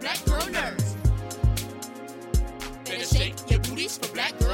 black 0.00 0.24
girl 0.24 0.40
nerds. 0.42 0.94
Better 2.84 3.04
shake 3.04 3.34
your 3.50 3.60
booties 3.60 3.98
for 3.98 4.12
black 4.14 4.38
girl 4.38 4.47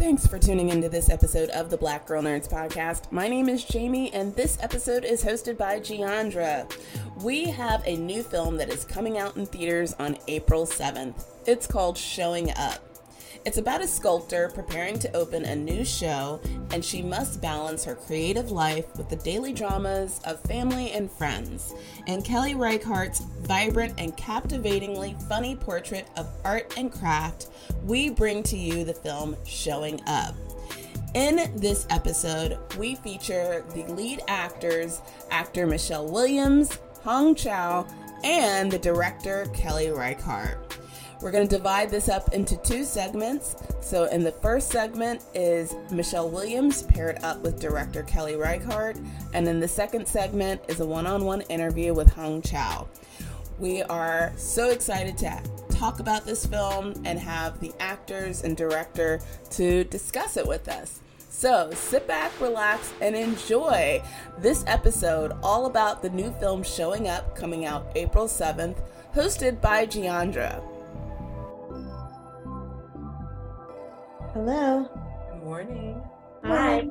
Thanks 0.00 0.26
for 0.26 0.38
tuning 0.38 0.70
into 0.70 0.88
this 0.88 1.10
episode 1.10 1.50
of 1.50 1.68
the 1.68 1.76
Black 1.76 2.06
Girl 2.06 2.22
Nerds 2.22 2.50
podcast. 2.50 3.12
My 3.12 3.28
name 3.28 3.50
is 3.50 3.64
Jamie, 3.64 4.10
and 4.14 4.34
this 4.34 4.56
episode 4.62 5.04
is 5.04 5.22
hosted 5.22 5.58
by 5.58 5.78
Jeandra. 5.78 6.72
We 7.22 7.44
have 7.44 7.82
a 7.84 7.98
new 7.98 8.22
film 8.22 8.56
that 8.56 8.70
is 8.70 8.86
coming 8.86 9.18
out 9.18 9.36
in 9.36 9.44
theaters 9.44 9.92
on 9.98 10.16
April 10.26 10.64
7th. 10.64 11.26
It's 11.44 11.66
called 11.66 11.98
Showing 11.98 12.50
Up. 12.52 12.89
It's 13.44 13.58
about 13.58 13.82
a 13.82 13.88
sculptor 13.88 14.50
preparing 14.54 14.98
to 14.98 15.16
open 15.16 15.44
a 15.44 15.56
new 15.56 15.84
show, 15.84 16.40
and 16.72 16.84
she 16.84 17.02
must 17.02 17.40
balance 17.40 17.84
her 17.84 17.94
creative 17.94 18.50
life 18.50 18.86
with 18.96 19.08
the 19.08 19.16
daily 19.16 19.52
dramas 19.52 20.20
of 20.24 20.40
family 20.42 20.92
and 20.92 21.10
friends. 21.10 21.74
In 22.06 22.22
Kelly 22.22 22.54
Reichardt's 22.54 23.20
vibrant 23.42 23.94
and 23.98 24.16
captivatingly 24.16 25.16
funny 25.28 25.56
portrait 25.56 26.08
of 26.16 26.28
art 26.44 26.74
and 26.76 26.92
craft, 26.92 27.48
we 27.84 28.10
bring 28.10 28.42
to 28.44 28.56
you 28.56 28.84
the 28.84 28.94
film 28.94 29.36
Showing 29.44 30.00
Up. 30.06 30.34
In 31.14 31.50
this 31.56 31.86
episode, 31.90 32.58
we 32.78 32.94
feature 32.96 33.64
the 33.74 33.84
lead 33.84 34.20
actors, 34.28 35.00
actor 35.30 35.66
Michelle 35.66 36.08
Williams, 36.08 36.78
Hong 37.02 37.34
Chau, 37.34 37.86
and 38.22 38.70
the 38.70 38.78
director 38.78 39.46
Kelly 39.54 39.90
Reichardt. 39.90 40.78
We're 41.20 41.30
going 41.30 41.46
to 41.46 41.56
divide 41.56 41.90
this 41.90 42.08
up 42.08 42.32
into 42.32 42.56
two 42.58 42.82
segments. 42.82 43.54
So, 43.82 44.04
in 44.04 44.24
the 44.24 44.32
first 44.32 44.70
segment 44.70 45.22
is 45.34 45.74
Michelle 45.90 46.30
Williams 46.30 46.82
paired 46.82 47.22
up 47.22 47.42
with 47.42 47.60
director 47.60 48.02
Kelly 48.04 48.36
Reichardt, 48.36 48.96
and 49.34 49.46
in 49.46 49.60
the 49.60 49.68
second 49.68 50.08
segment 50.08 50.62
is 50.68 50.80
a 50.80 50.86
one 50.86 51.06
on 51.06 51.26
one 51.26 51.42
interview 51.42 51.92
with 51.92 52.10
Hong 52.14 52.40
Chau. 52.40 52.88
We 53.58 53.82
are 53.82 54.32
so 54.36 54.70
excited 54.70 55.18
to 55.18 55.42
talk 55.68 56.00
about 56.00 56.24
this 56.24 56.46
film 56.46 56.94
and 57.04 57.18
have 57.18 57.60
the 57.60 57.72
actors 57.80 58.42
and 58.42 58.56
director 58.56 59.20
to 59.50 59.84
discuss 59.84 60.38
it 60.38 60.46
with 60.46 60.68
us. 60.68 61.00
So 61.28 61.70
sit 61.74 62.06
back, 62.06 62.32
relax, 62.40 62.94
and 63.02 63.14
enjoy 63.14 64.02
this 64.38 64.64
episode 64.66 65.32
all 65.42 65.66
about 65.66 66.00
the 66.00 66.10
new 66.10 66.30
film 66.32 66.62
showing 66.62 67.08
up 67.08 67.36
coming 67.36 67.66
out 67.66 67.92
April 67.94 68.26
7th, 68.26 68.78
hosted 69.14 69.60
by 69.60 69.84
Jeandra. 69.84 70.62
Hello. 74.32 74.88
Good 75.32 75.42
morning. 75.42 76.00
Hi. 76.44 76.88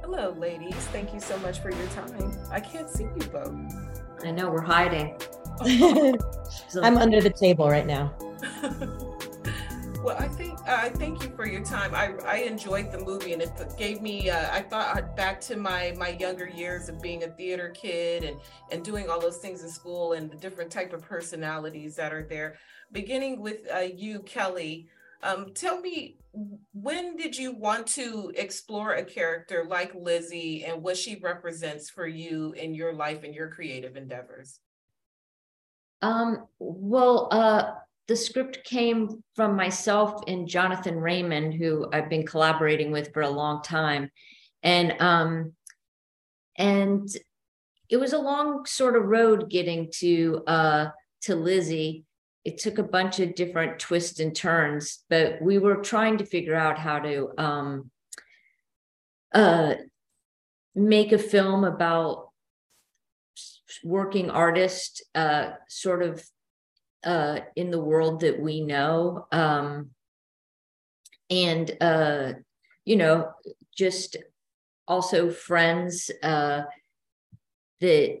Hello, 0.00 0.30
ladies. 0.38 0.74
Thank 0.92 1.12
you 1.12 1.20
so 1.20 1.36
much 1.40 1.60
for 1.60 1.70
your 1.70 1.86
time. 1.88 2.32
I 2.50 2.58
can't 2.58 2.88
see 2.88 3.02
you 3.04 3.26
both. 3.30 3.54
I 4.24 4.30
know 4.30 4.50
we're 4.50 4.62
hiding. 4.62 5.14
So- 6.70 6.82
I'm 6.82 6.96
under 6.96 7.20
the 7.20 7.28
table 7.28 7.68
right 7.68 7.86
now. 7.86 8.14
well, 10.02 10.16
I 10.18 10.28
think 10.28 10.58
I 10.66 10.88
thank 10.88 11.22
you 11.22 11.28
for 11.36 11.46
your 11.46 11.62
time. 11.62 11.94
I, 11.94 12.14
I 12.24 12.36
enjoyed 12.38 12.90
the 12.90 13.04
movie, 13.04 13.34
and 13.34 13.42
it 13.42 13.50
gave 13.76 14.00
me. 14.00 14.30
Uh, 14.30 14.48
I 14.50 14.62
thought 14.62 15.14
back 15.14 15.38
to 15.42 15.56
my 15.56 15.94
my 15.98 16.16
younger 16.18 16.48
years 16.48 16.88
of 16.88 17.02
being 17.02 17.24
a 17.24 17.28
theater 17.28 17.68
kid 17.76 18.24
and 18.24 18.38
and 18.72 18.82
doing 18.82 19.10
all 19.10 19.20
those 19.20 19.36
things 19.36 19.62
in 19.62 19.68
school 19.68 20.14
and 20.14 20.30
the 20.30 20.36
different 20.36 20.70
type 20.70 20.94
of 20.94 21.02
personalities 21.02 21.94
that 21.96 22.14
are 22.14 22.22
there. 22.26 22.56
Beginning 22.90 23.38
with 23.42 23.58
uh, 23.70 23.80
you, 23.80 24.20
Kelly. 24.20 24.88
Um, 25.22 25.52
tell 25.54 25.80
me, 25.80 26.16
when 26.72 27.16
did 27.16 27.36
you 27.36 27.52
want 27.52 27.86
to 27.88 28.32
explore 28.36 28.94
a 28.94 29.04
character 29.04 29.66
like 29.68 29.94
Lizzie 29.94 30.64
and 30.64 30.82
what 30.82 30.96
she 30.96 31.16
represents 31.16 31.90
for 31.90 32.06
you 32.06 32.52
in 32.52 32.74
your 32.74 32.92
life 32.92 33.24
and 33.24 33.34
your 33.34 33.48
creative 33.48 33.96
endeavors? 33.96 34.60
Um, 36.02 36.46
well, 36.58 37.28
uh, 37.30 37.72
the 38.08 38.16
script 38.16 38.64
came 38.64 39.22
from 39.36 39.54
myself 39.54 40.22
and 40.26 40.48
Jonathan 40.48 40.96
Raymond, 40.96 41.54
who 41.54 41.88
I've 41.92 42.08
been 42.08 42.26
collaborating 42.26 42.90
with 42.90 43.12
for 43.12 43.22
a 43.22 43.30
long 43.30 43.62
time. 43.62 44.10
And 44.62 45.00
um, 45.00 45.52
and 46.56 47.08
it 47.88 47.98
was 47.98 48.12
a 48.12 48.18
long 48.18 48.66
sort 48.66 48.96
of 48.96 49.04
road 49.04 49.48
getting 49.50 49.90
to 49.98 50.42
uh 50.46 50.86
to 51.22 51.34
Lizzie. 51.36 52.04
It 52.44 52.58
took 52.58 52.78
a 52.78 52.82
bunch 52.82 53.20
of 53.20 53.34
different 53.34 53.78
twists 53.78 54.20
and 54.20 54.34
turns, 54.34 55.04
but 55.10 55.42
we 55.42 55.58
were 55.58 55.76
trying 55.76 56.18
to 56.18 56.24
figure 56.24 56.54
out 56.54 56.78
how 56.78 56.98
to 57.00 57.28
um 57.38 57.90
uh 59.32 59.74
make 60.74 61.12
a 61.12 61.18
film 61.18 61.64
about 61.64 62.30
working 63.84 64.30
artists, 64.30 65.02
uh, 65.14 65.50
sort 65.68 66.02
of 66.02 66.24
uh, 67.04 67.40
in 67.56 67.70
the 67.70 67.80
world 67.80 68.20
that 68.20 68.40
we 68.40 68.60
know 68.60 69.26
um, 69.32 69.90
and 71.30 71.76
uh, 71.80 72.32
you 72.84 72.96
know 72.96 73.30
just 73.76 74.16
also 74.86 75.30
friends 75.30 76.10
uh, 76.22 76.62
that 77.80 78.18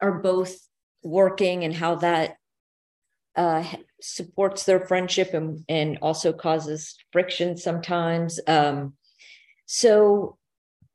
are 0.00 0.18
both 0.18 0.56
working 1.02 1.64
and 1.64 1.74
how 1.74 1.96
that 1.96 2.36
uh, 3.36 3.64
supports 4.00 4.64
their 4.64 4.86
friendship 4.86 5.34
and, 5.34 5.64
and 5.68 5.98
also 6.02 6.32
causes 6.32 6.96
friction 7.12 7.56
sometimes 7.56 8.40
um, 8.46 8.94
so 9.66 10.36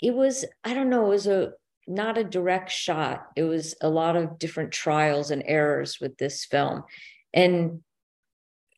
it 0.01 0.13
was 0.13 0.45
i 0.63 0.73
don't 0.73 0.89
know 0.89 1.05
it 1.05 1.09
was 1.09 1.27
a 1.27 1.51
not 1.89 2.19
a 2.19 2.23
direct 2.23 2.71
shot. 2.71 3.27
It 3.35 3.43
was 3.43 3.75
a 3.81 3.89
lot 3.89 4.15
of 4.15 4.37
different 4.37 4.71
trials 4.71 5.31
and 5.31 5.43
errors 5.45 5.97
with 5.99 6.17
this 6.17 6.45
film 6.45 6.83
and 7.33 7.81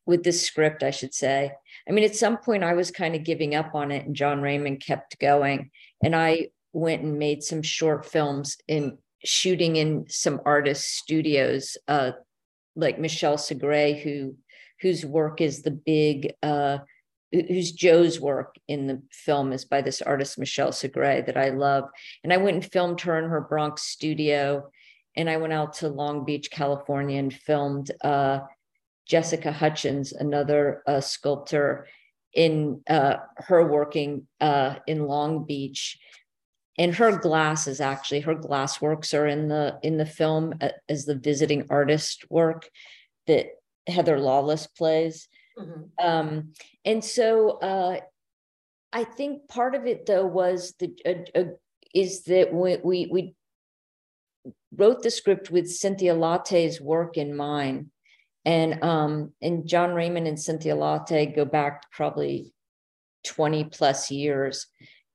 with 0.05 0.23
this 0.23 0.41
script, 0.41 0.81
I 0.81 0.91
should 0.91 1.13
say. 1.13 1.51
I 1.87 1.91
mean, 1.91 2.05
at 2.05 2.15
some 2.15 2.37
point 2.37 2.63
I 2.63 2.73
was 2.73 2.89
kind 2.89 3.13
of 3.13 3.23
giving 3.23 3.53
up 3.53 3.75
on 3.75 3.91
it, 3.91 4.05
and 4.05 4.15
John 4.15 4.41
Raymond 4.41 4.81
kept 4.81 5.19
going. 5.19 5.71
And 6.01 6.15
I 6.15 6.47
went 6.73 7.03
and 7.03 7.19
made 7.19 7.43
some 7.43 7.61
short 7.61 8.05
films 8.05 8.57
in 8.67 8.97
shooting 9.23 9.75
in 9.75 10.05
some 10.07 10.39
artist 10.45 10.85
studios, 10.97 11.77
uh, 11.87 12.11
like 12.75 12.99
Michelle 12.99 13.37
Segre, 13.37 14.01
who 14.01 14.35
whose 14.81 15.05
work 15.05 15.41
is 15.41 15.61
the 15.61 15.71
big 15.71 16.33
uh, 16.41 16.79
who's 17.31 17.71
Jo's 17.71 18.19
work 18.19 18.55
in 18.67 18.87
the 18.87 19.01
film 19.11 19.53
is 19.53 19.65
by 19.65 19.81
this 19.81 20.01
artist 20.01 20.37
Michelle 20.37 20.71
Segre 20.71 21.25
that 21.25 21.37
I 21.37 21.49
love. 21.49 21.85
And 22.23 22.33
I 22.33 22.37
went 22.37 22.55
and 22.55 22.71
filmed 22.71 23.01
her 23.01 23.17
in 23.17 23.29
her 23.29 23.41
Bronx 23.41 23.83
studio. 23.83 24.69
And 25.15 25.29
I 25.29 25.37
went 25.37 25.53
out 25.53 25.73
to 25.75 25.89
Long 25.89 26.25
Beach, 26.25 26.49
California, 26.51 27.19
and 27.19 27.33
filmed 27.33 27.91
uh, 28.03 28.41
Jessica 29.07 29.51
Hutchins, 29.51 30.13
another 30.13 30.83
uh, 30.87 31.01
sculptor, 31.01 31.87
in 32.33 32.81
uh, 32.89 33.17
her 33.35 33.67
working 33.67 34.27
uh, 34.39 34.75
in 34.87 35.05
Long 35.05 35.45
Beach. 35.45 35.99
And 36.77 36.95
her 36.95 37.17
glass 37.17 37.67
is 37.67 37.81
actually 37.81 38.21
her 38.21 38.35
glass 38.35 38.81
works 38.81 39.13
are 39.13 39.27
in 39.27 39.49
the 39.49 39.77
in 39.83 39.97
the 39.97 40.05
film 40.05 40.53
uh, 40.61 40.69
as 40.87 41.05
the 41.05 41.15
visiting 41.15 41.67
artist 41.69 42.25
work 42.29 42.69
that 43.27 43.47
Heather 43.87 44.19
Lawless 44.19 44.67
plays. 44.67 45.27
Mm-hmm. 45.59 46.05
Um, 46.05 46.53
and 46.85 47.03
so 47.03 47.59
uh, 47.59 47.99
I 48.93 49.03
think 49.03 49.47
part 49.47 49.75
of 49.75 49.85
it 49.85 50.05
though 50.05 50.25
was 50.25 50.73
the 50.79 50.93
uh, 51.05 51.39
uh, 51.39 51.43
is 51.93 52.23
that 52.23 52.53
we, 52.53 52.77
we 52.77 53.07
we 53.11 53.35
wrote 54.75 55.03
the 55.03 55.11
script 55.11 55.51
with 55.51 55.69
Cynthia 55.69 56.15
Lahti's 56.15 56.79
work 56.79 57.17
in 57.17 57.35
mind, 57.35 57.91
and 58.45 58.83
um, 58.83 59.33
and 59.41 59.67
John 59.67 59.93
Raymond 59.93 60.27
and 60.27 60.39
Cynthia 60.39 60.75
Lahti 60.75 61.35
go 61.35 61.45
back 61.45 61.91
probably 61.91 62.53
twenty 63.25 63.65
plus 63.65 64.09
years, 64.09 64.67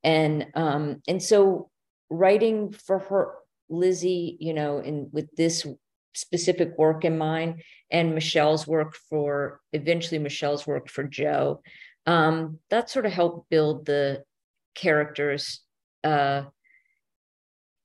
and 0.06 0.46
um, 0.54 1.02
and 1.08 1.20
so 1.22 1.68
writing 2.08 2.72
for 2.72 3.00
her 3.00 3.34
Lizzie, 3.68 4.36
you 4.40 4.54
know, 4.54 4.78
in 4.78 5.10
with 5.12 5.28
this 5.36 5.66
specific 6.14 6.78
work 6.78 7.04
in 7.04 7.18
mind 7.18 7.62
and 7.90 8.14
Michelle's 8.14 8.66
work 8.66 8.96
for 9.10 9.60
eventually 9.72 10.18
Michelle's 10.18 10.66
work 10.66 10.88
for 10.88 11.04
Jo. 11.04 11.60
Um, 12.06 12.60
that 12.70 12.88
sort 12.88 13.04
of 13.04 13.12
helped 13.12 13.50
build 13.50 13.84
the 13.84 14.22
characters. 14.76 15.60
Uh, 16.04 16.44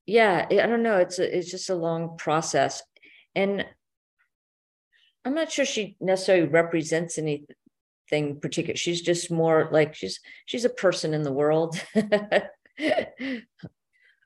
yeah, 0.05 0.45
I 0.49 0.67
don't 0.67 0.83
know. 0.83 0.97
It's 0.97 1.17
a, 1.17 1.37
it's 1.37 1.49
just 1.49 1.71
a 1.71 1.75
long 1.75 2.17
process, 2.17 2.83
and 3.33 3.65
I'm 5.25 5.33
not 5.33 5.51
sure 5.51 5.65
she 5.65 5.95
necessarily 5.99 6.47
represents 6.47 7.17
anything 8.11 8.39
particular. 8.39 8.75
She's 8.75 9.01
just 9.01 9.31
more 9.31 9.69
like 9.71 9.95
she's 9.95 10.19
she's 10.45 10.65
a 10.65 10.69
person 10.69 11.13
in 11.13 11.23
the 11.23 11.31
world. 11.31 11.81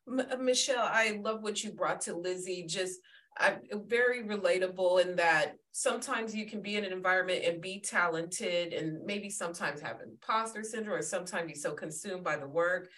Michelle, 0.07 0.87
I 0.91 1.19
love 1.21 1.41
what 1.41 1.63
you 1.63 1.71
brought 1.71 2.01
to 2.01 2.15
Lizzie. 2.15 2.65
Just 2.67 2.99
I'm 3.37 3.59
very 3.87 4.23
relatable 4.23 5.03
in 5.03 5.15
that 5.17 5.55
sometimes 5.71 6.33
you 6.33 6.45
can 6.45 6.61
be 6.61 6.77
in 6.77 6.85
an 6.85 6.93
environment 6.93 7.43
and 7.45 7.61
be 7.61 7.81
talented 7.81 8.71
and 8.71 9.03
maybe 9.05 9.29
sometimes 9.29 9.81
have 9.81 9.97
imposter 10.01 10.63
syndrome 10.63 10.99
or 10.99 11.01
sometimes 11.01 11.51
be 11.51 11.57
so 11.57 11.73
consumed 11.73 12.23
by 12.23 12.37
the 12.37 12.47
work. 12.47 12.89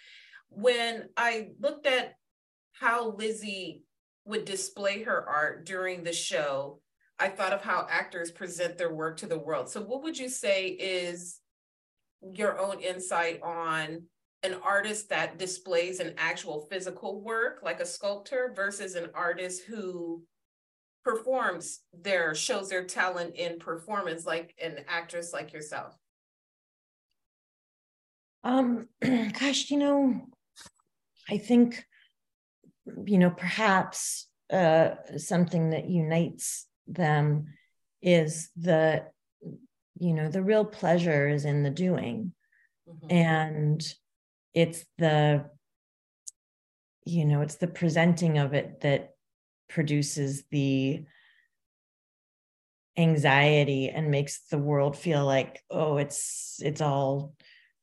When 0.48 1.08
I 1.16 1.48
looked 1.58 1.86
at 1.86 2.14
how 2.72 3.10
Lizzie 3.10 3.82
would 4.26 4.44
display 4.44 5.02
her 5.02 5.28
art 5.28 5.66
during 5.66 6.04
the 6.04 6.12
show, 6.12 6.80
I 7.18 7.28
thought 7.28 7.52
of 7.52 7.62
how 7.62 7.86
actors 7.90 8.30
present 8.30 8.78
their 8.78 8.94
work 8.94 9.16
to 9.18 9.26
the 9.26 9.38
world. 9.38 9.68
So, 9.68 9.82
what 9.82 10.02
would 10.02 10.16
you 10.16 10.28
say 10.28 10.68
is 10.68 11.40
your 12.22 12.58
own 12.58 12.80
insight 12.80 13.40
on 13.42 14.02
an 14.42 14.54
artist 14.62 15.08
that 15.08 15.38
displays 15.38 15.98
an 15.98 16.14
actual 16.16 16.66
physical 16.70 17.20
work, 17.20 17.60
like 17.62 17.80
a 17.80 17.86
sculptor, 17.86 18.52
versus 18.54 18.94
an 18.94 19.10
artist 19.14 19.64
who 19.64 20.22
performs 21.04 21.80
their 21.92 22.34
shows 22.34 22.68
their 22.68 22.84
talent 22.84 23.34
in 23.34 23.58
performance, 23.58 24.24
like 24.24 24.54
an 24.62 24.84
actress 24.86 25.32
like 25.32 25.52
yourself? 25.52 25.96
Um, 28.44 28.88
gosh, 29.02 29.70
you 29.70 29.78
know, 29.78 30.20
I 31.28 31.38
think, 31.38 31.84
you 33.04 33.18
know, 33.18 33.30
perhaps 33.30 34.28
uh, 34.52 34.90
something 35.16 35.70
that 35.70 35.90
unites 35.90 36.67
them 36.88 37.46
is 38.02 38.50
the, 38.56 39.04
you 40.00 40.14
know, 40.14 40.28
the 40.28 40.42
real 40.42 40.64
pleasure 40.64 41.28
is 41.28 41.44
in 41.44 41.62
the 41.62 41.70
doing. 41.70 42.32
Mm-hmm. 42.88 43.12
And 43.14 43.94
it's 44.54 44.84
the 44.96 45.44
you 47.04 47.24
know 47.24 47.40
it's 47.40 47.56
the 47.56 47.66
presenting 47.66 48.38
of 48.38 48.54
it 48.54 48.80
that 48.80 49.14
produces 49.68 50.44
the 50.50 51.04
anxiety 52.96 53.88
and 53.88 54.10
makes 54.10 54.40
the 54.50 54.58
world 54.58 54.96
feel 54.96 55.24
like 55.24 55.62
oh 55.70 55.96
it's 55.96 56.60
it's 56.62 56.80
all 56.80 57.34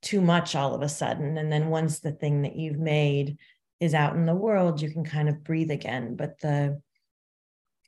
too 0.01 0.21
much 0.21 0.55
all 0.55 0.75
of 0.75 0.81
a 0.81 0.89
sudden 0.89 1.37
and 1.37 1.51
then 1.51 1.69
once 1.69 1.99
the 1.99 2.11
thing 2.11 2.43
that 2.43 2.55
you've 2.55 2.77
made 2.77 3.37
is 3.79 3.93
out 3.93 4.15
in 4.15 4.25
the 4.25 4.35
world 4.35 4.81
you 4.81 4.91
can 4.91 5.05
kind 5.05 5.29
of 5.29 5.43
breathe 5.43 5.71
again 5.71 6.15
but 6.15 6.39
the 6.41 6.79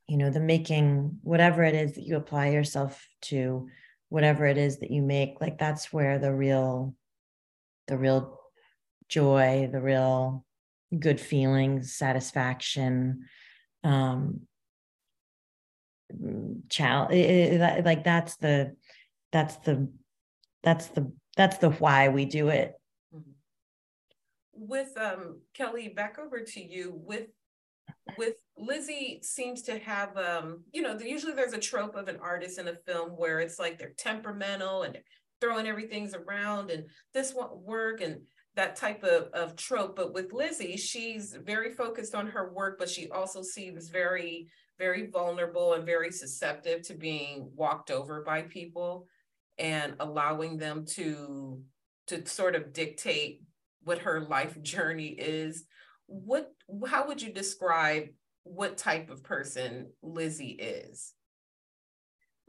you 0.07 0.17
know 0.17 0.29
the 0.29 0.39
making 0.39 1.19
whatever 1.23 1.63
it 1.63 1.75
is 1.75 1.93
that 1.95 2.03
you 2.03 2.15
apply 2.15 2.49
yourself 2.49 3.05
to 3.21 3.67
whatever 4.09 4.45
it 4.45 4.57
is 4.57 4.79
that 4.79 4.91
you 4.91 5.01
make 5.01 5.41
like 5.41 5.57
that's 5.57 5.91
where 5.91 6.17
the 6.19 6.33
real 6.33 6.95
the 7.87 7.97
real 7.97 8.37
joy, 9.09 9.69
the 9.71 9.81
real 9.81 10.45
good 10.97 11.19
feelings, 11.19 11.93
satisfaction, 11.93 13.25
um, 13.83 14.41
child 16.69 17.11
like 17.11 18.03
that's 18.05 18.37
the 18.37 18.73
that's 19.33 19.57
the 19.57 19.89
that's 20.63 20.87
the 20.87 21.11
that's 21.35 21.57
the 21.57 21.69
why 21.69 22.07
we 22.07 22.23
do 22.23 22.47
it 22.47 22.75
mm-hmm. 23.13 23.29
with 24.53 24.97
um 24.97 25.41
kelly 25.53 25.89
back 25.89 26.17
over 26.17 26.39
to 26.39 26.63
you 26.63 26.93
with 27.05 27.27
with 28.17 28.35
lizzie 28.57 29.19
seems 29.21 29.61
to 29.61 29.77
have 29.79 30.15
um 30.17 30.63
you 30.71 30.81
know 30.81 30.97
usually 30.99 31.33
there's 31.33 31.53
a 31.53 31.59
trope 31.59 31.95
of 31.95 32.07
an 32.07 32.17
artist 32.21 32.57
in 32.57 32.67
a 32.67 32.75
film 32.85 33.09
where 33.11 33.39
it's 33.39 33.59
like 33.59 33.77
they're 33.77 33.93
temperamental 33.97 34.83
and 34.83 34.95
they're 34.95 35.03
throwing 35.39 35.67
everything's 35.67 36.15
around 36.15 36.71
and 36.71 36.85
this 37.13 37.33
won't 37.33 37.57
work 37.57 38.01
and 38.01 38.17
that 38.57 38.75
type 38.75 39.03
of, 39.03 39.31
of 39.33 39.55
trope. 39.55 39.95
But 39.95 40.13
with 40.13 40.33
Lizzie, 40.33 40.75
she's 40.75 41.37
very 41.45 41.71
focused 41.71 42.13
on 42.13 42.27
her 42.27 42.51
work, 42.51 42.77
but 42.77 42.89
she 42.89 43.07
also 43.09 43.41
seems 43.41 43.87
very, 43.87 44.49
very 44.77 45.07
vulnerable 45.07 45.73
and 45.73 45.85
very 45.85 46.11
susceptible 46.11 46.81
to 46.83 46.93
being 46.95 47.49
walked 47.55 47.91
over 47.91 48.23
by 48.23 48.41
people 48.41 49.07
and 49.57 49.95
allowing 49.99 50.57
them 50.57 50.85
to 50.85 51.61
to 52.07 52.25
sort 52.25 52.55
of 52.55 52.71
dictate 52.71 53.41
what 53.83 53.99
her 53.99 54.21
life 54.21 54.61
journey 54.61 55.09
is. 55.09 55.65
What 56.07 56.51
how 56.87 57.07
would 57.07 57.21
you 57.21 57.31
describe 57.31 58.09
what 58.43 58.77
type 58.77 59.09
of 59.09 59.23
person 59.23 59.91
Lizzie 60.01 60.51
is? 60.51 61.13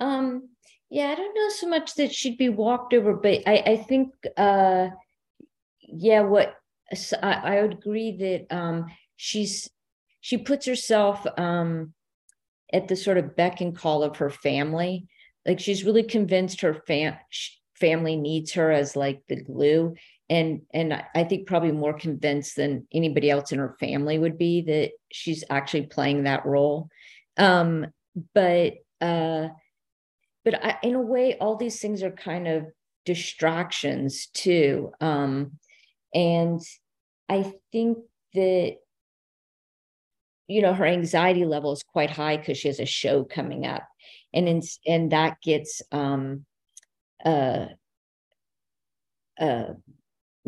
Um, 0.00 0.50
yeah, 0.90 1.08
I 1.08 1.14
don't 1.16 1.34
know 1.34 1.48
so 1.50 1.68
much 1.68 1.94
that 1.96 2.12
she'd 2.12 2.38
be 2.38 2.48
walked 2.48 2.94
over, 2.94 3.14
but 3.14 3.42
I, 3.46 3.62
I 3.66 3.76
think 3.76 4.14
uh 4.36 4.88
yeah, 5.88 6.20
what 6.20 6.54
I, 7.22 7.32
I 7.32 7.62
would 7.62 7.72
agree 7.72 8.12
that 8.16 8.56
um, 8.56 8.86
she's 9.16 9.68
she 10.20 10.38
puts 10.38 10.66
herself 10.66 11.26
um, 11.36 11.94
at 12.72 12.88
the 12.88 12.96
sort 12.96 13.18
of 13.18 13.36
beck 13.36 13.60
and 13.60 13.76
call 13.76 14.02
of 14.02 14.16
her 14.16 14.30
family. 14.30 15.06
Like 15.46 15.60
she's 15.60 15.84
really 15.84 16.02
convinced 16.02 16.60
her 16.62 16.74
fam- 16.86 17.16
family 17.74 18.16
needs 18.16 18.52
her 18.52 18.70
as 18.70 18.96
like 18.96 19.22
the 19.28 19.42
glue, 19.42 19.94
and 20.30 20.62
and 20.72 21.02
I 21.14 21.24
think 21.24 21.46
probably 21.46 21.72
more 21.72 21.94
convinced 21.94 22.56
than 22.56 22.86
anybody 22.92 23.30
else 23.30 23.52
in 23.52 23.58
her 23.58 23.76
family 23.80 24.18
would 24.18 24.38
be 24.38 24.62
that 24.62 24.90
she's 25.10 25.44
actually 25.48 25.86
playing 25.86 26.24
that 26.24 26.44
role. 26.44 26.88
Um, 27.36 27.86
but 28.34 28.74
uh, 29.00 29.48
but 30.44 30.64
I, 30.64 30.78
in 30.82 30.94
a 30.94 31.00
way, 31.00 31.36
all 31.38 31.56
these 31.56 31.80
things 31.80 32.02
are 32.02 32.10
kind 32.10 32.48
of 32.48 32.66
distractions 33.04 34.28
too. 34.34 34.92
Um, 35.00 35.52
and 36.14 36.60
I 37.28 37.52
think 37.72 37.98
that, 38.34 38.76
you 40.46 40.62
know, 40.62 40.74
her 40.74 40.86
anxiety 40.86 41.44
level 41.44 41.72
is 41.72 41.82
quite 41.82 42.10
high 42.10 42.36
because 42.36 42.58
she 42.58 42.68
has 42.68 42.80
a 42.80 42.86
show 42.86 43.24
coming 43.24 43.66
up. 43.66 43.86
And 44.32 44.48
in, 44.48 44.62
and 44.86 45.12
that 45.12 45.40
gets 45.42 45.80
um 45.90 46.44
uh 47.24 47.66
uh 49.40 49.72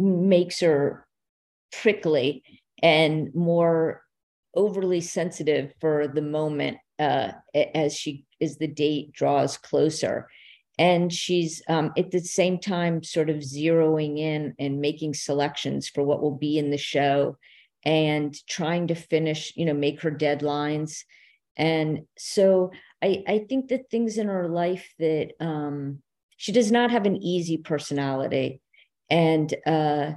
makes 0.00 0.60
her 0.60 1.06
prickly 1.72 2.42
and 2.82 3.34
more 3.34 4.02
overly 4.54 5.00
sensitive 5.00 5.72
for 5.80 6.08
the 6.08 6.22
moment 6.22 6.78
uh, 6.98 7.32
as 7.54 7.96
she 7.96 8.24
as 8.40 8.56
the 8.56 8.66
date 8.66 9.12
draws 9.12 9.56
closer. 9.56 10.28
And 10.78 11.12
she's 11.12 11.62
um, 11.68 11.92
at 11.98 12.10
the 12.10 12.20
same 12.20 12.58
time 12.58 13.02
sort 13.02 13.28
of 13.28 13.36
zeroing 13.36 14.18
in 14.18 14.54
and 14.58 14.80
making 14.80 15.14
selections 15.14 15.88
for 15.88 16.02
what 16.02 16.22
will 16.22 16.36
be 16.36 16.58
in 16.58 16.70
the 16.70 16.78
show 16.78 17.36
and 17.84 18.34
trying 18.48 18.88
to 18.88 18.94
finish 18.94 19.52
you 19.56 19.64
know 19.64 19.74
make 19.74 20.00
her 20.02 20.10
deadlines. 20.10 21.04
And 21.56 22.02
so 22.16 22.70
i 23.02 23.22
i 23.26 23.38
think 23.48 23.68
the 23.68 23.78
things 23.90 24.18
in 24.18 24.28
her 24.28 24.48
life 24.48 24.92
that 24.98 25.32
um 25.40 25.98
she 26.36 26.52
does 26.52 26.72
not 26.72 26.90
have 26.90 27.06
an 27.06 27.22
easy 27.22 27.58
personality 27.58 28.60
and 29.10 29.54
uh 29.66 30.12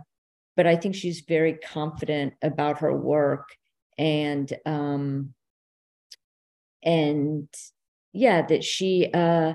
but 0.55 0.67
i 0.67 0.75
think 0.75 0.95
she's 0.95 1.21
very 1.21 1.53
confident 1.53 2.33
about 2.41 2.79
her 2.79 2.95
work 2.95 3.49
and 3.97 4.53
um 4.65 5.33
and 6.83 7.47
yeah 8.13 8.41
that 8.45 8.63
she 8.63 9.09
uh 9.13 9.53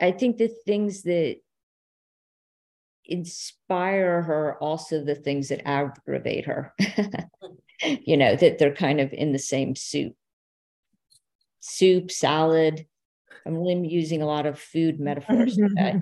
I 0.00 0.12
think 0.12 0.38
the 0.38 0.48
things 0.48 1.02
that 1.02 1.36
inspire 3.04 4.22
her 4.22 4.56
also 4.60 5.04
the 5.04 5.14
things 5.14 5.48
that 5.48 5.66
aggravate 5.66 6.46
her. 6.46 6.74
you 7.82 8.16
know, 8.16 8.36
that 8.36 8.58
they're 8.58 8.74
kind 8.74 9.00
of 9.00 9.12
in 9.12 9.32
the 9.32 9.38
same 9.38 9.74
soup. 9.74 10.14
Soup, 11.60 12.10
salad. 12.10 12.86
I'm 13.46 13.56
really 13.56 13.88
using 13.88 14.22
a 14.22 14.26
lot 14.26 14.46
of 14.46 14.58
food 14.58 15.00
metaphors 15.00 15.56
today. 15.56 15.98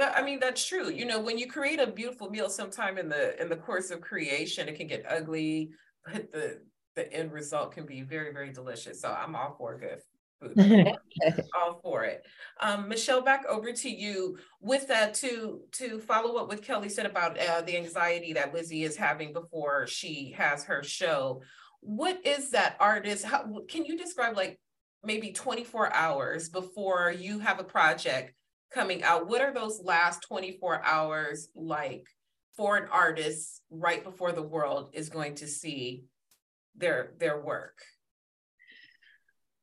I 0.00 0.22
mean 0.22 0.38
that's 0.40 0.66
true. 0.66 0.90
You 0.90 1.06
know, 1.06 1.20
when 1.20 1.38
you 1.38 1.48
create 1.48 1.80
a 1.80 1.86
beautiful 1.86 2.30
meal, 2.30 2.48
sometime 2.48 2.98
in 2.98 3.08
the 3.08 3.40
in 3.40 3.48
the 3.48 3.56
course 3.56 3.90
of 3.90 4.00
creation, 4.00 4.68
it 4.68 4.76
can 4.76 4.86
get 4.86 5.04
ugly, 5.08 5.70
but 6.04 6.30
the 6.32 6.60
the 6.94 7.12
end 7.12 7.32
result 7.32 7.72
can 7.72 7.86
be 7.86 8.02
very 8.02 8.32
very 8.32 8.52
delicious. 8.52 9.00
So 9.00 9.12
I'm 9.12 9.34
all 9.34 9.54
for 9.58 9.78
good 9.78 10.00
food, 10.40 10.92
all 11.54 11.80
for 11.82 12.04
it. 12.04 12.22
Um, 12.60 12.88
Michelle, 12.88 13.22
back 13.22 13.44
over 13.48 13.72
to 13.72 13.90
you 13.90 14.38
with 14.60 14.88
that 14.88 15.14
to 15.14 15.60
to 15.72 15.98
follow 16.00 16.36
up 16.36 16.48
with 16.48 16.62
Kelly 16.62 16.88
said 16.88 17.06
about 17.06 17.38
uh, 17.38 17.62
the 17.62 17.76
anxiety 17.76 18.32
that 18.34 18.54
Lizzie 18.54 18.84
is 18.84 18.96
having 18.96 19.32
before 19.32 19.86
she 19.86 20.34
has 20.36 20.64
her 20.64 20.82
show. 20.82 21.42
What 21.80 22.24
is 22.26 22.50
that 22.50 22.76
artist? 22.80 23.24
How 23.24 23.46
can 23.68 23.84
you 23.84 23.96
describe 23.96 24.36
like 24.36 24.58
maybe 25.04 25.32
24 25.32 25.94
hours 25.94 26.48
before 26.48 27.12
you 27.16 27.38
have 27.38 27.60
a 27.60 27.64
project 27.64 28.32
coming 28.72 29.02
out? 29.02 29.28
What 29.28 29.42
are 29.42 29.52
those 29.52 29.80
last 29.82 30.22
24 30.28 30.84
hours 30.84 31.48
like 31.54 32.06
for 32.56 32.76
an 32.76 32.88
artist 32.90 33.62
right 33.70 34.02
before 34.02 34.32
the 34.32 34.42
world 34.42 34.90
is 34.92 35.08
going 35.08 35.36
to 35.36 35.46
see 35.46 36.04
their 36.76 37.12
their 37.18 37.40
work? 37.40 37.78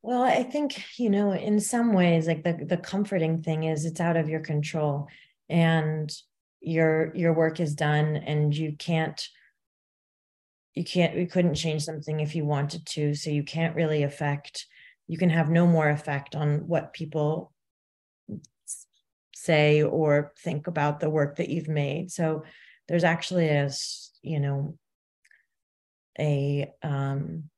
Well, 0.02 0.22
I 0.22 0.44
think, 0.44 1.00
you 1.00 1.10
know, 1.10 1.32
in 1.34 1.60
some 1.60 1.92
ways, 1.92 2.28
like 2.28 2.44
the, 2.44 2.64
the 2.64 2.78
comforting 2.78 3.42
thing 3.42 3.64
is 3.64 3.86
it's 3.86 4.00
out 4.00 4.18
of 4.18 4.30
your 4.30 4.40
control 4.40 5.08
and 5.50 6.16
your 6.62 7.16
your 7.16 7.34
work 7.34 7.60
is 7.60 7.76
done 7.76 8.16
and 8.16 8.56
you 8.56 8.76
can't 8.78 9.28
you 10.74 10.84
can't 10.84 11.16
you 11.16 11.28
couldn't 11.28 11.56
change 11.56 11.84
something 11.84 12.20
if 12.20 12.36
you 12.36 12.44
wanted 12.44 12.86
to 12.88 13.14
so 13.14 13.30
you 13.30 13.44
can't 13.44 13.76
really 13.76 14.04
affect 14.04 14.66
you 15.08 15.18
can 15.18 15.30
have 15.30 15.50
no 15.50 15.68
more 15.68 15.90
effect 15.90 16.36
on 16.36 16.68
what 16.68 16.94
people 16.94 17.54
say 19.34 19.84
or 19.84 20.34
think 20.40 20.68
about 20.68 21.00
the 21.00 21.10
work 21.10 21.36
that 21.38 21.50
you've 21.50 21.68
made. 21.68 22.12
So 22.12 22.44
there's 22.88 23.04
actually 23.04 23.50
a 23.50 23.70
you 24.22 24.40
know 24.40 24.78
a 26.18 26.72
um 26.82 27.50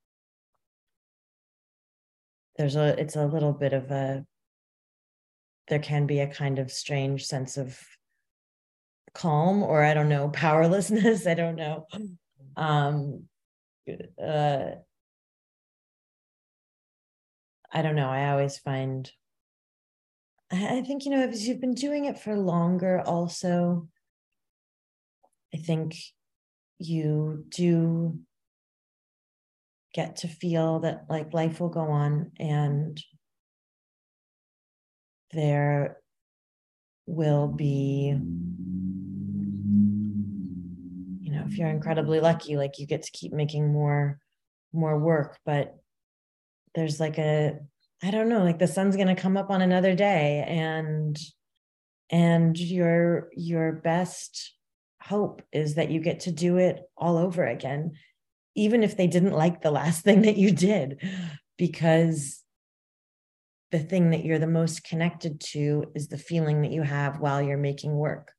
there's 2.57 2.75
a 2.75 2.99
it's 2.99 3.15
a 3.15 3.25
little 3.25 3.53
bit 3.53 3.73
of 3.73 3.91
a 3.91 4.25
there 5.67 5.79
can 5.79 6.07
be 6.07 6.19
a 6.19 6.27
kind 6.27 6.59
of 6.59 6.71
strange 6.71 7.25
sense 7.25 7.57
of 7.57 7.79
calm 9.13 9.63
or 9.63 9.83
i 9.83 9.93
don't 9.93 10.09
know 10.09 10.29
powerlessness 10.33 11.27
i 11.27 11.33
don't 11.33 11.55
know. 11.55 11.85
Um 12.55 13.23
uh 14.21 14.71
i 17.71 17.81
don't 17.81 17.95
know 17.95 18.09
i 18.09 18.29
always 18.29 18.57
find 18.57 19.11
i 20.51 20.81
think 20.81 21.05
you 21.05 21.11
know 21.11 21.23
if 21.23 21.39
you've 21.41 21.61
been 21.61 21.73
doing 21.73 22.05
it 22.05 22.19
for 22.19 22.35
longer 22.37 23.01
also 23.05 23.87
i 25.53 25.57
think 25.57 25.95
you 26.79 27.45
do 27.49 28.19
get 29.93 30.17
to 30.17 30.27
feel 30.27 30.79
that 30.81 31.05
like 31.09 31.33
life 31.33 31.59
will 31.59 31.69
go 31.69 31.81
on 31.81 32.31
and 32.39 33.01
there 35.31 35.97
will 37.07 37.47
be 37.47 38.15
you 41.21 41.31
know 41.31 41.43
if 41.47 41.57
you're 41.57 41.69
incredibly 41.69 42.19
lucky 42.19 42.57
like 42.57 42.77
you 42.79 42.85
get 42.85 43.03
to 43.03 43.11
keep 43.11 43.33
making 43.33 43.71
more 43.71 44.19
more 44.73 44.99
work 44.99 45.39
but 45.45 45.75
there's 46.77 46.99
like 46.99 47.17
a 47.17 47.57
i 48.03 48.11
don't 48.11 48.29
know 48.29 48.43
like 48.43 48.59
the 48.59 48.67
sun's 48.67 48.95
going 48.95 49.13
to 49.13 49.21
come 49.21 49.35
up 49.35 49.49
on 49.49 49.61
another 49.61 49.95
day 49.95 50.45
and 50.47 51.19
and 52.09 52.57
your 52.57 53.29
your 53.35 53.73
best 53.73 54.53
hope 55.01 55.41
is 55.51 55.75
that 55.75 55.91
you 55.91 55.99
get 55.99 56.21
to 56.21 56.31
do 56.31 56.57
it 56.57 56.81
all 56.95 57.17
over 57.17 57.45
again 57.45 57.91
even 58.55 58.83
if 58.83 58.95
they 58.95 59.07
didn't 59.07 59.33
like 59.33 59.61
the 59.61 59.71
last 59.71 60.03
thing 60.05 60.21
that 60.21 60.37
you 60.37 60.51
did 60.51 61.01
because 61.57 62.43
the 63.71 63.79
thing 63.79 64.11
that 64.11 64.23
you're 64.23 64.39
the 64.39 64.47
most 64.47 64.83
connected 64.83 65.41
to 65.41 65.85
is 65.93 66.07
the 66.07 66.17
feeling 66.17 66.61
that 66.61 66.71
you 66.71 66.83
have 66.83 67.19
while 67.19 67.41
you're 67.41 67.57
making 67.57 67.93
work. 67.93 68.31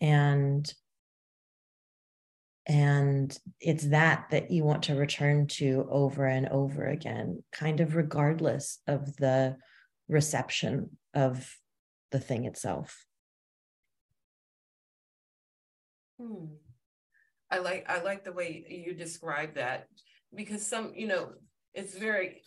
And 0.00 0.70
and 2.68 3.38
it's 3.60 3.88
that 3.88 4.26
that 4.30 4.50
you 4.50 4.62
want 4.62 4.82
to 4.84 4.94
return 4.94 5.46
to 5.46 5.88
over 5.90 6.26
and 6.26 6.48
over 6.48 6.86
again 6.86 7.42
kind 7.50 7.80
of 7.80 7.96
regardless 7.96 8.78
of 8.86 9.16
the 9.16 9.56
reception 10.08 10.90
of 11.14 11.56
the 12.12 12.20
thing 12.20 12.44
itself 12.44 13.04
hmm. 16.20 16.44
i 17.50 17.58
like 17.58 17.86
i 17.88 18.02
like 18.02 18.24
the 18.24 18.32
way 18.32 18.64
you 18.68 18.94
describe 18.94 19.54
that 19.54 19.86
because 20.34 20.64
some 20.64 20.92
you 20.94 21.06
know 21.06 21.30
it's 21.74 21.96
very 21.96 22.42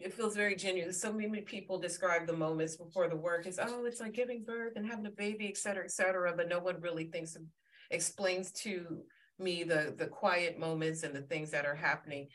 it 0.00 0.12
feels 0.12 0.34
very 0.34 0.56
genuine. 0.56 0.92
So 0.92 1.12
many 1.12 1.40
people 1.42 1.78
describe 1.78 2.26
the 2.26 2.32
moments 2.32 2.76
before 2.76 3.08
the 3.08 3.16
work 3.16 3.46
as, 3.46 3.58
oh, 3.60 3.84
it's 3.84 4.00
like 4.00 4.12
giving 4.12 4.42
birth 4.44 4.72
and 4.76 4.86
having 4.86 5.06
a 5.06 5.10
baby, 5.10 5.48
et 5.48 5.56
cetera, 5.56 5.84
et 5.84 5.92
cetera. 5.92 6.34
But 6.36 6.48
no 6.48 6.58
one 6.58 6.80
really 6.80 7.04
thinks, 7.04 7.36
of, 7.36 7.42
explains 7.90 8.50
to 8.62 9.04
me 9.38 9.64
the 9.64 9.94
the 9.96 10.06
quiet 10.06 10.58
moments 10.58 11.02
and 11.02 11.14
the 11.14 11.22
things 11.22 11.50
that 11.50 11.66
are 11.66 11.74
happening. 11.74 12.28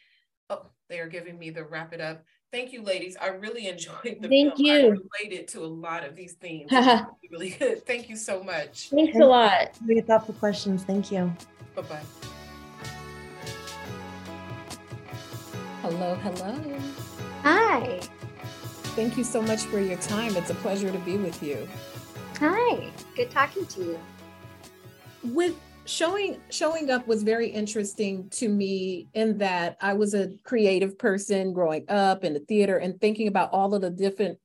Oh, 0.49 0.65
they 0.89 0.99
are 0.99 1.07
giving 1.07 1.37
me 1.37 1.49
the 1.51 1.63
wrap 1.63 1.93
it 1.93 2.01
up. 2.01 2.23
Thank 2.51 2.73
you, 2.73 2.81
ladies. 2.81 3.15
I 3.19 3.27
really 3.27 3.67
enjoyed 3.73 4.17
the 4.21 4.27
Thank 4.27 4.55
film. 4.55 4.65
you. 4.65 4.73
I 4.73 5.23
related 5.23 5.47
to 5.49 5.61
a 5.61 5.67
lot 5.67 6.03
of 6.05 6.15
these 6.15 6.33
themes. 6.33 6.71
really 7.31 7.51
good. 7.51 7.85
Thank 7.85 8.09
you 8.09 8.15
so 8.15 8.43
much. 8.43 8.89
Thanks 8.89 9.17
a 9.17 9.25
lot. 9.25 9.77
Really 9.85 10.01
thoughtful 10.01 10.35
questions. 10.35 10.83
Thank 10.83 11.11
you. 11.11 11.31
Bye 11.75 11.81
bye. 11.83 12.01
Hello, 15.81 16.15
hello. 16.15 16.79
Hi. 17.43 17.99
Thank 18.95 19.17
you 19.17 19.23
so 19.23 19.41
much 19.41 19.61
for 19.63 19.79
your 19.79 19.97
time. 19.97 20.35
It's 20.35 20.49
a 20.49 20.55
pleasure 20.55 20.91
to 20.91 20.97
be 20.99 21.15
with 21.15 21.41
you. 21.41 21.67
Hi. 22.39 22.91
Good 23.15 23.31
talking 23.31 23.65
to 23.67 23.81
you. 23.81 23.99
With 25.23 25.55
showing 25.89 26.39
showing 26.51 26.91
up 26.91 27.07
was 27.07 27.23
very 27.23 27.47
interesting 27.47 28.29
to 28.29 28.47
me 28.47 29.07
in 29.15 29.39
that 29.39 29.75
I 29.81 29.93
was 29.93 30.13
a 30.13 30.29
creative 30.43 30.99
person 30.99 31.51
growing 31.51 31.89
up 31.89 32.23
in 32.23 32.33
the 32.33 32.39
theater 32.41 32.77
and 32.77 33.01
thinking 33.01 33.27
about 33.27 33.51
all 33.51 33.73
of 33.73 33.81
the 33.81 33.89
different 33.89 34.37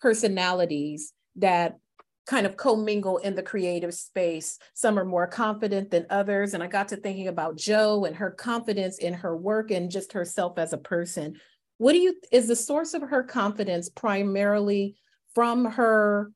personalities 0.00 1.12
that 1.36 1.78
kind 2.26 2.44
of 2.44 2.56
commingle 2.56 3.18
in 3.18 3.36
the 3.36 3.42
creative 3.42 3.94
space. 3.94 4.58
Some 4.74 4.98
are 4.98 5.04
more 5.04 5.28
confident 5.28 5.90
than 5.90 6.06
others. 6.10 6.54
And 6.54 6.62
I 6.62 6.66
got 6.66 6.88
to 6.88 6.96
thinking 6.96 7.28
about 7.28 7.56
Jo 7.56 8.04
and 8.04 8.16
her 8.16 8.30
confidence 8.30 8.98
in 8.98 9.14
her 9.14 9.36
work 9.36 9.70
and 9.70 9.90
just 9.90 10.12
herself 10.12 10.58
as 10.58 10.72
a 10.72 10.78
person. 10.78 11.40
What 11.78 11.92
do 11.92 11.98
you, 11.98 12.14
is 12.32 12.48
the 12.48 12.56
source 12.56 12.94
of 12.94 13.02
her 13.02 13.22
confidence 13.22 13.88
primarily 13.88 14.96
from 15.34 15.64
her 15.64 16.32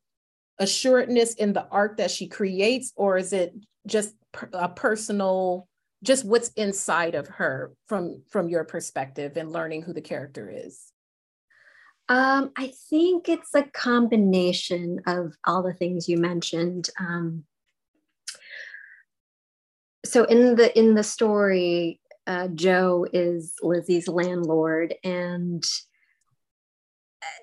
assuredness 0.58 1.34
in 1.34 1.52
the 1.52 1.66
art 1.70 1.96
that 1.96 2.10
she 2.10 2.28
creates, 2.28 2.92
or 2.96 3.16
is 3.16 3.32
it 3.32 3.52
just 3.86 4.14
a 4.52 4.68
personal, 4.68 5.68
just 6.02 6.24
what's 6.24 6.48
inside 6.50 7.14
of 7.14 7.26
her 7.28 7.72
from 7.86 8.22
from 8.30 8.48
your 8.48 8.64
perspective 8.64 9.36
and 9.36 9.52
learning 9.52 9.82
who 9.82 9.92
the 9.92 10.00
character 10.00 10.50
is? 10.52 10.92
Um, 12.08 12.52
I 12.56 12.72
think 12.90 13.28
it's 13.28 13.54
a 13.54 13.62
combination 13.62 15.00
of 15.06 15.34
all 15.46 15.62
the 15.62 15.72
things 15.72 16.08
you 16.08 16.18
mentioned. 16.18 16.90
Um, 17.00 17.44
so 20.04 20.24
in 20.24 20.54
the 20.56 20.76
in 20.78 20.94
the 20.94 21.02
story, 21.02 22.00
uh, 22.26 22.48
Jo 22.48 23.06
is 23.12 23.54
Lizzie's 23.62 24.08
landlord, 24.08 24.94
and 25.02 25.64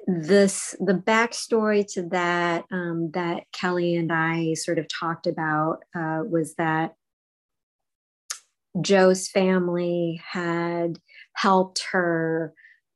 this 0.08 0.76
the 0.80 0.94
backstory 0.94 1.86
to 1.94 2.04
that 2.10 2.66
um, 2.72 3.12
that 3.14 3.44
Kelly 3.52 3.96
and 3.96 4.12
I 4.12 4.54
sort 4.56 4.80
of 4.80 4.88
talked 4.88 5.28
about 5.28 5.80
uh, 5.96 6.22
was 6.28 6.56
that 6.56 6.96
Jo's 8.82 9.28
family 9.28 10.22
had 10.26 11.00
helped 11.34 11.84
her 11.92 12.54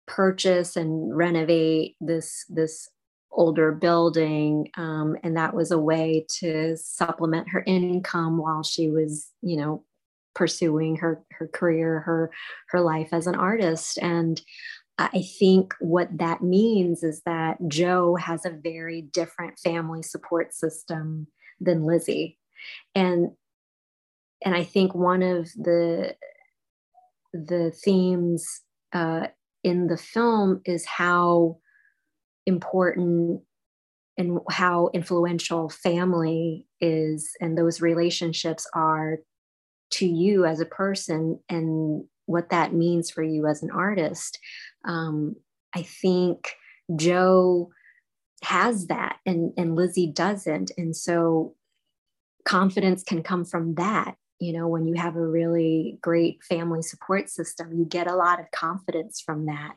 purchase 0.08 0.76
and 0.76 1.16
renovate 1.16 1.96
this 2.00 2.46
this 2.50 2.90
older 3.32 3.72
building 3.72 4.70
um, 4.78 5.18
and 5.24 5.36
that 5.36 5.54
was 5.54 5.72
a 5.72 5.78
way 5.78 6.26
to 6.40 6.78
supplement 6.78 7.50
her 7.50 7.64
income 7.66 8.38
while 8.38 8.64
she 8.64 8.90
was 8.90 9.30
you 9.42 9.58
know 9.58 9.84
pursuing 10.36 10.98
her 10.98 11.24
her 11.32 11.48
career 11.48 12.02
her 12.02 12.30
her 12.68 12.82
life 12.82 13.10
as 13.12 13.26
an 13.26 13.36
artist. 13.36 13.98
And 14.02 14.40
i 14.98 15.22
think 15.40 15.74
what 15.80 16.10
that 16.18 16.42
means 16.42 17.04
is 17.04 17.22
that 17.26 17.58
Jo 17.68 18.16
has 18.16 18.46
a 18.46 18.50
very 18.50 19.02
different 19.02 19.60
family 19.60 20.02
support 20.04 20.54
system 20.54 21.28
than 21.60 21.86
lizzie. 21.86 22.38
And 22.94 23.32
and 24.44 24.56
i 24.56 24.64
think 24.64 24.94
one 24.94 25.22
of 25.22 25.52
the 25.54 26.16
the 27.34 27.72
themes 27.84 28.62
uh, 28.94 29.28
in 29.64 29.88
the 29.88 29.98
film 29.98 30.62
is 30.64 30.86
how 30.86 31.58
important 32.46 33.42
and 34.18 34.40
how 34.50 34.90
influential 34.94 35.70
family 35.70 36.66
is 36.80 37.30
and 37.42 37.58
those 37.58 37.82
relationships 37.82 38.66
are 38.74 39.18
to 39.92 40.06
you 40.06 40.46
as 40.46 40.62
a 40.62 40.66
person 40.66 41.40
and 41.50 42.06
what 42.26 42.50
that 42.50 42.74
means 42.74 43.12
for 43.12 43.24
you 43.24 43.46
as 43.48 43.62
an 43.62 43.72
artist 43.72 44.40
um, 44.86 45.36
i 45.76 45.82
think 45.82 46.56
Jo 46.96 47.72
has 48.44 48.88
that 48.88 49.18
and, 49.26 49.54
and 49.58 49.76
lizzie 49.76 50.12
doesn't. 50.12 50.72
And 50.78 50.96
so 50.96 51.56
confidence 52.46 53.04
can 53.04 53.24
come 53.24 53.46
from 53.46 53.76
that. 53.76 54.16
You 54.40 54.52
know 54.52 54.68
when 54.68 54.86
you 54.86 54.96
have 54.96 55.16
a 55.16 55.26
really 55.26 55.98
great 56.02 56.44
family 56.44 56.82
support 56.82 57.30
system 57.30 57.72
you 57.72 57.86
get 57.86 58.06
a 58.06 58.16
lot 58.16 58.42
of 58.42 58.52
confidence 58.52 59.22
from 59.26 59.46
that. 59.46 59.76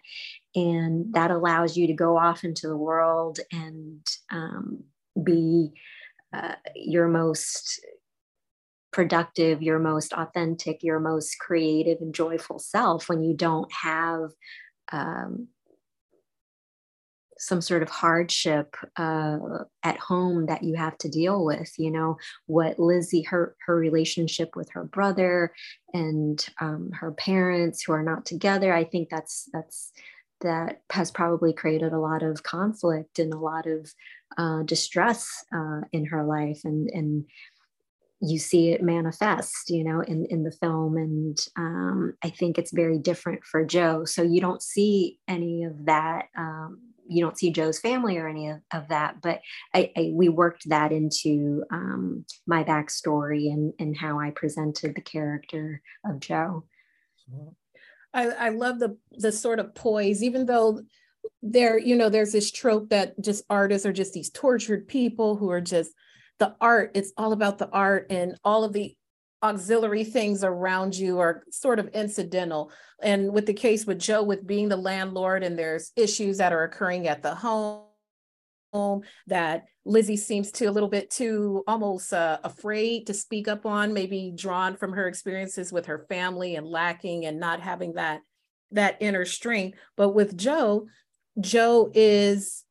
And 0.55 1.15
that 1.15 1.31
allows 1.31 1.77
you 1.77 1.87
to 1.87 1.93
go 1.93 2.19
off 2.19 2.43
into 2.43 2.67
the 2.67 2.77
world 2.77 3.39
and 3.53 4.05
um, 4.33 4.83
be 5.23 5.71
uh, 6.35 6.57
your 6.75 7.07
most 7.07 7.81
productive 8.91 9.63
your 9.63 9.79
most 9.79 10.13
authentic 10.13 10.83
your 10.83 10.99
most 10.99 11.39
creative 11.39 11.99
and 12.01 12.15
joyful 12.15 12.59
self 12.59 13.09
when 13.09 13.23
you 13.23 13.35
don't 13.35 13.71
have 13.73 14.31
um, 14.93 15.49
some 17.39 17.61
sort 17.61 17.83
of 17.83 17.89
hardship 17.89 18.77
uh, 18.97 19.39
at 19.85 19.97
home 19.99 20.47
that 20.47 20.65
you 20.65 20.75
have 20.75 20.99
to 20.99 21.09
deal 21.09 21.45
with 21.45 21.73
you 21.79 21.91
know 21.91 22.17
what 22.47 22.79
lizzie 22.79 23.23
her 23.23 23.57
her 23.65 23.77
relationship 23.77 24.57
with 24.57 24.69
her 24.71 24.85
brother 24.85 25.53
and 25.95 26.47
um, 26.61 26.91
her 26.93 27.13
parents 27.13 27.83
who 27.83 27.93
are 27.93 28.03
not 28.03 28.27
together 28.27 28.75
i 28.75 28.85
think 28.85 29.09
that's 29.09 29.49
that's 29.53 29.93
that 30.41 30.83
has 30.91 31.11
probably 31.11 31.53
created 31.53 31.93
a 31.93 31.99
lot 31.99 32.23
of 32.23 32.43
conflict 32.43 33.19
and 33.19 33.33
a 33.33 33.39
lot 33.39 33.67
of 33.67 33.93
uh, 34.37 34.63
distress 34.63 35.45
uh, 35.53 35.81
in 35.93 36.07
her 36.07 36.25
life 36.25 36.61
and 36.65 36.91
and 36.91 37.25
you 38.21 38.39
see 38.39 38.71
it 38.71 38.83
manifest 38.83 39.71
you 39.71 39.85
know 39.85 40.01
in 40.01 40.27
in 40.27 40.43
the 40.43 40.53
film. 40.53 40.97
And 40.97 41.39
um, 41.57 42.15
i 42.23 42.31
think 42.31 42.59
it's 42.59 42.73
very 42.73 42.99
different 42.99 43.45
for 43.45 43.65
jo. 43.65 44.05
So 44.05 44.23
you 44.23 44.41
don't 44.41 44.63
see 44.63 45.19
any 45.29 45.65
of 45.65 45.87
that 45.87 46.27
um, 46.37 46.81
you 47.07 47.23
don't 47.23 47.39
see 47.39 47.51
jo's 47.51 47.79
family 47.79 48.19
or 48.19 48.29
any 48.29 48.49
of, 48.49 48.59
of 48.73 48.89
that. 48.89 49.23
But 49.23 49.41
I, 49.75 49.93
I, 49.97 50.11
we 50.13 50.29
worked 50.29 50.69
that 50.69 50.93
into 50.93 51.65
um, 51.71 52.25
my 52.47 52.65
backstory 52.65 53.53
and 53.53 53.73
and 53.79 53.97
how 53.97 54.19
i 54.19 54.31
presented 54.31 54.95
the 54.95 55.01
character 55.01 55.83
of 56.05 56.21
jo. 56.21 56.65
I, 58.15 58.29
I 58.29 58.49
love 58.51 58.79
the 58.79 58.97
the 59.13 59.33
sort 59.33 59.59
of 59.61 59.75
poise 59.75 60.23
even 60.23 60.47
though 60.47 60.81
there 61.43 61.79
you 61.79 61.95
know 61.95 62.09
there's 62.09 62.33
this 62.33 62.51
trope 62.51 62.89
that 62.89 63.21
just 63.21 63.45
artists 63.49 63.87
are 63.87 63.93
just 63.93 64.13
these 64.13 64.31
tortured 64.31 64.89
people 64.89 65.37
who 65.37 65.51
are 65.51 65.61
just 65.61 65.93
the 66.39 66.55
art, 66.61 66.93
it's 66.95 67.13
all 67.17 67.33
about 67.33 67.59
the 67.59 67.69
art 67.71 68.07
and 68.11 68.37
all 68.45 68.65
of 68.65 68.73
the 68.73 68.95
auxiliary 69.43 70.05
things 70.05 70.43
around 70.43 70.97
you 70.97 71.19
are 71.19 71.45
sort 71.51 71.79
of 71.79 71.89
incidental. 71.89 72.73
And 73.03 73.33
with 73.33 73.47
the 73.47 73.55
case 73.55 73.87
with 73.87 73.99
Jo, 73.99 74.23
with 74.23 74.47
being 74.47 74.69
the 74.69 74.77
landlord, 74.77 75.45
and 75.45 75.59
there's 75.59 75.93
issues 75.97 76.39
that 76.39 76.53
are 76.53 76.65
occurring 76.65 77.07
at 77.07 77.23
the 77.23 77.35
home 77.35 77.85
that 79.27 79.65
Lizzie 79.85 80.17
seems 80.17 80.53
to 80.53 80.67
a 80.67 80.71
little 80.71 80.89
bit 80.89 81.11
too 81.11 81.65
almost 81.67 82.13
uh, 82.13 82.39
afraid 82.45 83.07
to 83.07 83.15
speak 83.15 83.49
up 83.49 83.65
on, 83.65 83.95
maybe 83.95 84.33
drawn 84.37 84.77
from 84.77 84.93
her 84.93 85.09
experiences 85.09 85.73
with 85.73 85.87
her 85.87 86.05
family 86.09 86.57
and 86.57 86.67
lacking 86.67 87.25
and 87.25 87.41
not 87.41 87.61
having 87.61 87.95
that 87.95 88.21
that 88.73 88.99
inner 89.01 89.25
strength. 89.25 89.79
But 89.97 90.11
with 90.11 90.37
Jo, 90.37 90.89
Jo 91.41 91.91
is 91.95 92.65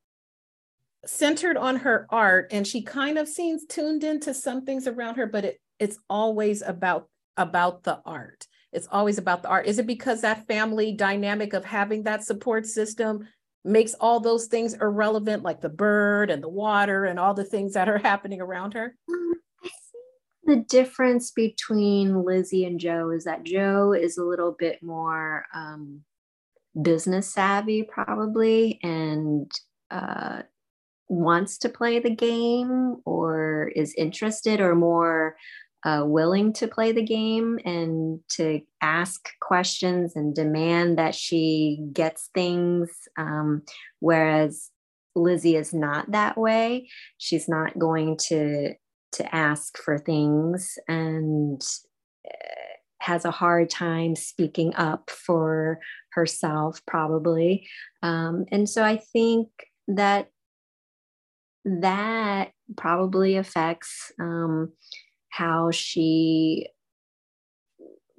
centered 1.06 1.58
on 1.58 1.77
her 1.77 2.08
art 2.10 2.48
and 2.51 2.66
she 2.68 2.82
kind 2.82 3.18
of 3.18 3.27
seems 3.27 3.66
tuned 3.66 4.04
into 4.04 4.34
some 4.34 4.66
things 4.66 4.88
around 4.88 5.16
her 5.16 5.25
but 5.25 5.46
it, 5.46 5.62
it's 5.80 6.00
always 6.10 6.62
about 6.62 7.08
about 7.38 7.84
the 7.84 8.01
art. 8.06 8.46
It's 8.74 8.88
always 8.92 9.18
about 9.18 9.44
the 9.44 9.50
art. 9.50 9.68
Is 9.68 9.80
it 9.80 9.88
because 9.88 10.22
that 10.22 10.48
family 10.48 10.94
dynamic 10.94 11.54
of 11.54 11.63
having 11.63 12.04
that 12.04 12.24
support 12.24 12.66
system 12.66 13.27
makes 13.63 13.94
all 13.96 14.20
those 14.20 14.48
things 14.48 14.74
irrelevant 14.74 15.44
like 15.44 15.62
the 15.62 15.70
bird 15.70 16.30
and 16.30 16.44
the 16.44 16.50
water 16.50 17.06
and 17.06 17.20
all 17.20 17.34
the 17.34 17.46
things 17.46 17.74
that 17.74 17.88
are 17.88 17.98
happening 18.04 18.42
around 18.42 18.74
her? 18.74 18.96
Um, 19.10 19.34
I 19.63 19.70
think 19.70 20.46
the 20.46 20.56
difference 20.77 21.32
between 21.32 22.24
lizzie 22.24 22.66
and 22.66 22.80
jo 22.80 23.12
is 23.12 23.25
that 23.25 23.44
jo 23.44 23.94
is 23.94 24.18
a 24.18 24.24
little 24.24 24.56
bit 24.58 24.82
more 24.82 25.46
um, 25.54 26.01
business 26.82 27.34
savvy 27.34 27.84
probably 27.84 28.80
and 28.84 29.50
uh, 29.92 30.42
wants 31.09 31.57
to 31.59 31.69
play 31.69 31.99
the 31.99 32.15
game 32.15 32.97
or 33.05 33.71
is 33.75 33.93
interested 33.95 34.59
or 34.59 34.75
more 34.75 35.35
uh, 35.85 36.03
willing 36.05 36.51
to 36.51 36.67
play 36.67 36.91
the 36.91 37.03
game 37.03 37.59
and 37.63 38.20
to 38.29 38.59
ask 38.81 39.29
questions 39.41 40.15
and 40.15 40.35
demand 40.35 40.98
that 40.98 41.15
she 41.15 41.79
gets 41.93 42.29
things. 42.33 42.91
Um, 43.17 43.63
whereas 44.00 44.70
Lizzie 45.15 45.55
is 45.55 45.74
not 45.74 46.11
that 46.11 46.37
way. 46.37 46.89
She's 47.17 47.48
not 47.48 47.77
going 47.77 48.17
to 48.27 48.74
to 49.13 49.35
ask 49.35 49.77
for 49.77 49.98
things 49.98 50.77
and 50.87 51.61
uh, 52.27 52.53
has 53.00 53.24
a 53.24 53.31
hard 53.31 53.70
time 53.70 54.15
speaking 54.15 54.75
up 54.75 55.09
for 55.09 55.79
herself, 56.11 56.81
probably. 56.85 57.67
Um, 58.03 58.46
and 58.51 58.70
so 58.70 58.83
I 58.83 58.98
think 58.98 59.48
that 59.87 60.29
that 61.68 62.51
probably 62.77 63.36
affects 63.36 64.12
um, 64.20 64.72
how 65.30 65.70
she 65.72 66.68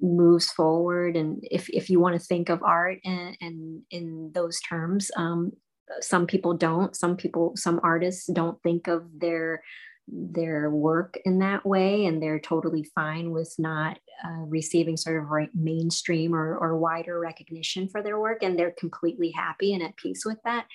moves 0.01 0.49
forward 0.51 1.17
and 1.17 1.43
if, 1.51 1.69
if 1.69 1.89
you 1.89 1.99
want 1.99 2.19
to 2.19 2.25
think 2.25 2.47
of 2.47 2.63
art 2.63 2.99
and, 3.03 3.35
and 3.41 3.81
in 3.91 4.31
those 4.33 4.59
terms 4.61 5.11
um, 5.17 5.51
some 5.99 6.25
people 6.25 6.53
don't 6.53 6.95
some 6.95 7.17
people 7.17 7.51
some 7.55 7.79
artists 7.83 8.27
don't 8.31 8.61
think 8.63 8.87
of 8.87 9.03
their 9.17 9.61
their 10.11 10.69
work 10.69 11.17
in 11.25 11.39
that 11.39 11.65
way 11.65 12.05
and 12.05 12.21
they're 12.21 12.39
totally 12.39 12.83
fine 12.95 13.31
with 13.31 13.53
not 13.57 13.99
uh, 14.23 14.43
receiving 14.47 14.97
sort 14.97 15.17
of 15.17 15.29
right 15.29 15.49
mainstream 15.53 16.33
or, 16.33 16.57
or 16.57 16.77
wider 16.77 17.19
recognition 17.19 17.87
for 17.87 18.01
their 18.01 18.19
work 18.19 18.43
and 18.43 18.57
they're 18.57 18.75
completely 18.77 19.31
happy 19.31 19.73
and 19.73 19.83
at 19.83 19.95
peace 19.97 20.23
with 20.25 20.37
that. 20.43 20.65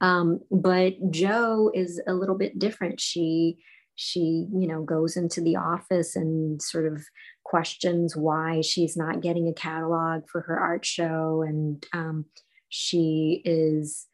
Um, 0.00 0.40
but 0.50 0.94
jo 1.10 1.70
is 1.74 2.00
a 2.06 2.14
little 2.14 2.36
bit 2.36 2.58
different. 2.58 3.00
She 3.00 3.58
she 3.96 4.48
you 4.52 4.66
know 4.66 4.82
goes 4.82 5.16
into 5.16 5.40
the 5.40 5.56
office 5.56 6.16
and 6.16 6.60
sort 6.60 6.84
of 6.92 7.04
questions 7.44 8.16
why 8.16 8.60
she's 8.60 8.96
not 8.96 9.20
getting 9.20 9.46
a 9.46 9.52
catalog 9.52 10.22
for 10.28 10.40
her 10.40 10.58
art 10.58 10.84
show 10.84 11.44
and 11.46 11.86
um, 11.92 12.24
she 12.68 13.40
is 13.44 14.06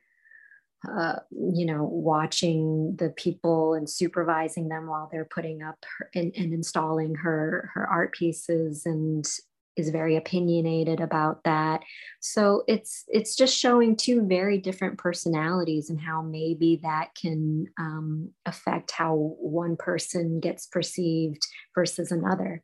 uh, 0.89 1.17
you 1.31 1.67
know, 1.67 1.85
watching 1.85 2.97
the 2.97 3.11
people 3.11 3.75
and 3.75 3.89
supervising 3.89 4.69
them 4.69 4.87
while 4.87 5.09
they're 5.13 5.27
putting 5.27 5.63
up 5.63 5.77
her, 5.99 6.11
and, 6.15 6.33
and 6.37 6.55
installing 6.55 7.15
her 7.17 7.71
her 7.75 7.87
art 7.87 8.13
pieces 8.13 8.87
and 8.87 9.27
is 9.77 9.91
very 9.91 10.17
opinionated 10.17 11.01
about 11.01 11.45
that. 11.45 11.83
So 12.21 12.65
it's 12.67 13.05
it's 13.09 13.37
just 13.37 13.59
showing 13.59 13.97
two 13.97 14.27
very 14.27 14.59
different 14.59 14.99
personalities 14.99 15.91
and 15.91 16.01
how 16.01 16.23
maybe 16.23 16.81
that 16.83 17.15
can 17.21 17.67
um, 17.79 18.31
affect 18.47 18.91
how 18.91 19.37
one 19.39 19.77
person 19.77 20.41
gets 20.41 20.67
perceived 20.67 21.43
versus 21.75 22.13
another. 22.13 22.63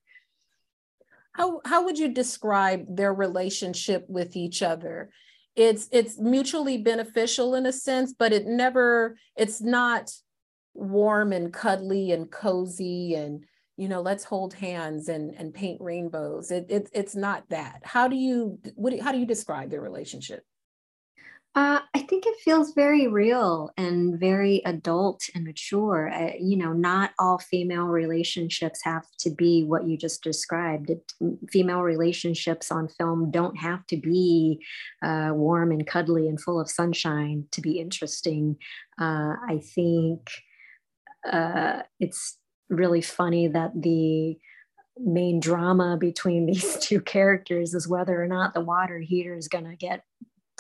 How 1.33 1.61
how 1.65 1.85
would 1.85 1.99
you 1.99 2.09
describe 2.09 2.97
their 2.97 3.13
relationship 3.13 4.07
with 4.09 4.37
each 4.37 4.63
other? 4.63 5.11
It's 5.57 5.89
it's 5.91 6.19
mutually 6.19 6.79
beneficial 6.79 7.55
in 7.55 7.67
a 7.67 7.73
sense 7.73 8.13
but 8.13 8.33
it 8.33 8.47
never 8.47 9.17
it's 9.37 9.61
not 9.61 10.11
warm 10.75 11.33
and 11.33 11.53
cuddly 11.53 12.13
and 12.13 12.31
cozy 12.31 13.15
and 13.15 13.45
you 13.77 13.89
know 13.89 14.01
let's 14.01 14.25
hold 14.25 14.55
hands 14.55 15.09
and 15.09 15.35
and 15.37 15.53
paint 15.53 15.81
rainbows. 15.81 16.51
It, 16.51 16.67
it 16.69 16.89
it's 16.93 17.15
not 17.15 17.49
that. 17.51 17.81
How 17.85 18.09
do 18.09 18.17
you 18.17 18.59
what 18.75 18.99
how 19.01 19.13
do 19.13 19.19
you 19.19 19.27
describe 19.27 19.71
their 19.71 19.81
relationship 19.81 20.45
uh, 21.57 21.81
I 21.95 22.01
think 22.01 22.27
it 22.27 22.39
feels 22.45 22.75
very 22.75 23.07
real 23.07 23.71
and 23.79 24.21
very 24.21 24.61
adult 24.67 25.23
and 25.35 25.43
mature. 25.43 26.13
Uh, 26.13 26.33
you 26.39 26.55
know, 26.55 26.75
not 26.75 27.13
all 27.19 27.39
female 27.39 27.87
relationships 27.87 28.81
have 28.85 29.07
to 29.21 29.31
be 29.31 29.65
what 29.65 29.89
you 29.89 29.97
just 29.97 30.23
described. 30.23 30.91
It, 30.91 31.13
female 31.51 31.81
relationships 31.81 32.71
on 32.71 32.89
film 32.89 33.31
don't 33.31 33.57
have 33.57 33.87
to 33.87 33.97
be 33.97 34.63
uh, 35.03 35.31
warm 35.33 35.73
and 35.73 35.87
cuddly 35.87 36.29
and 36.29 36.39
full 36.39 36.61
of 36.61 36.69
sunshine 36.69 37.47
to 37.53 37.63
be 37.63 37.81
interesting. 37.81 38.59
Uh, 39.01 39.37
I 39.49 39.63
think 39.75 40.29
uh, 41.27 41.83
it's 41.99 42.37
really 42.69 43.01
funny 43.01 43.49
that 43.49 43.71
the 43.75 44.37
main 44.99 45.41
drama 45.41 45.97
between 45.99 46.45
these 46.53 46.77
two 46.81 47.01
characters 47.01 47.73
is 47.73 47.89
whether 47.89 48.23
or 48.23 48.29
not 48.29 48.53
the 48.53 48.61
water 48.61 48.99
heater 48.99 49.35
is 49.35 49.49
going 49.49 49.65
to 49.65 49.77
get 49.77 50.03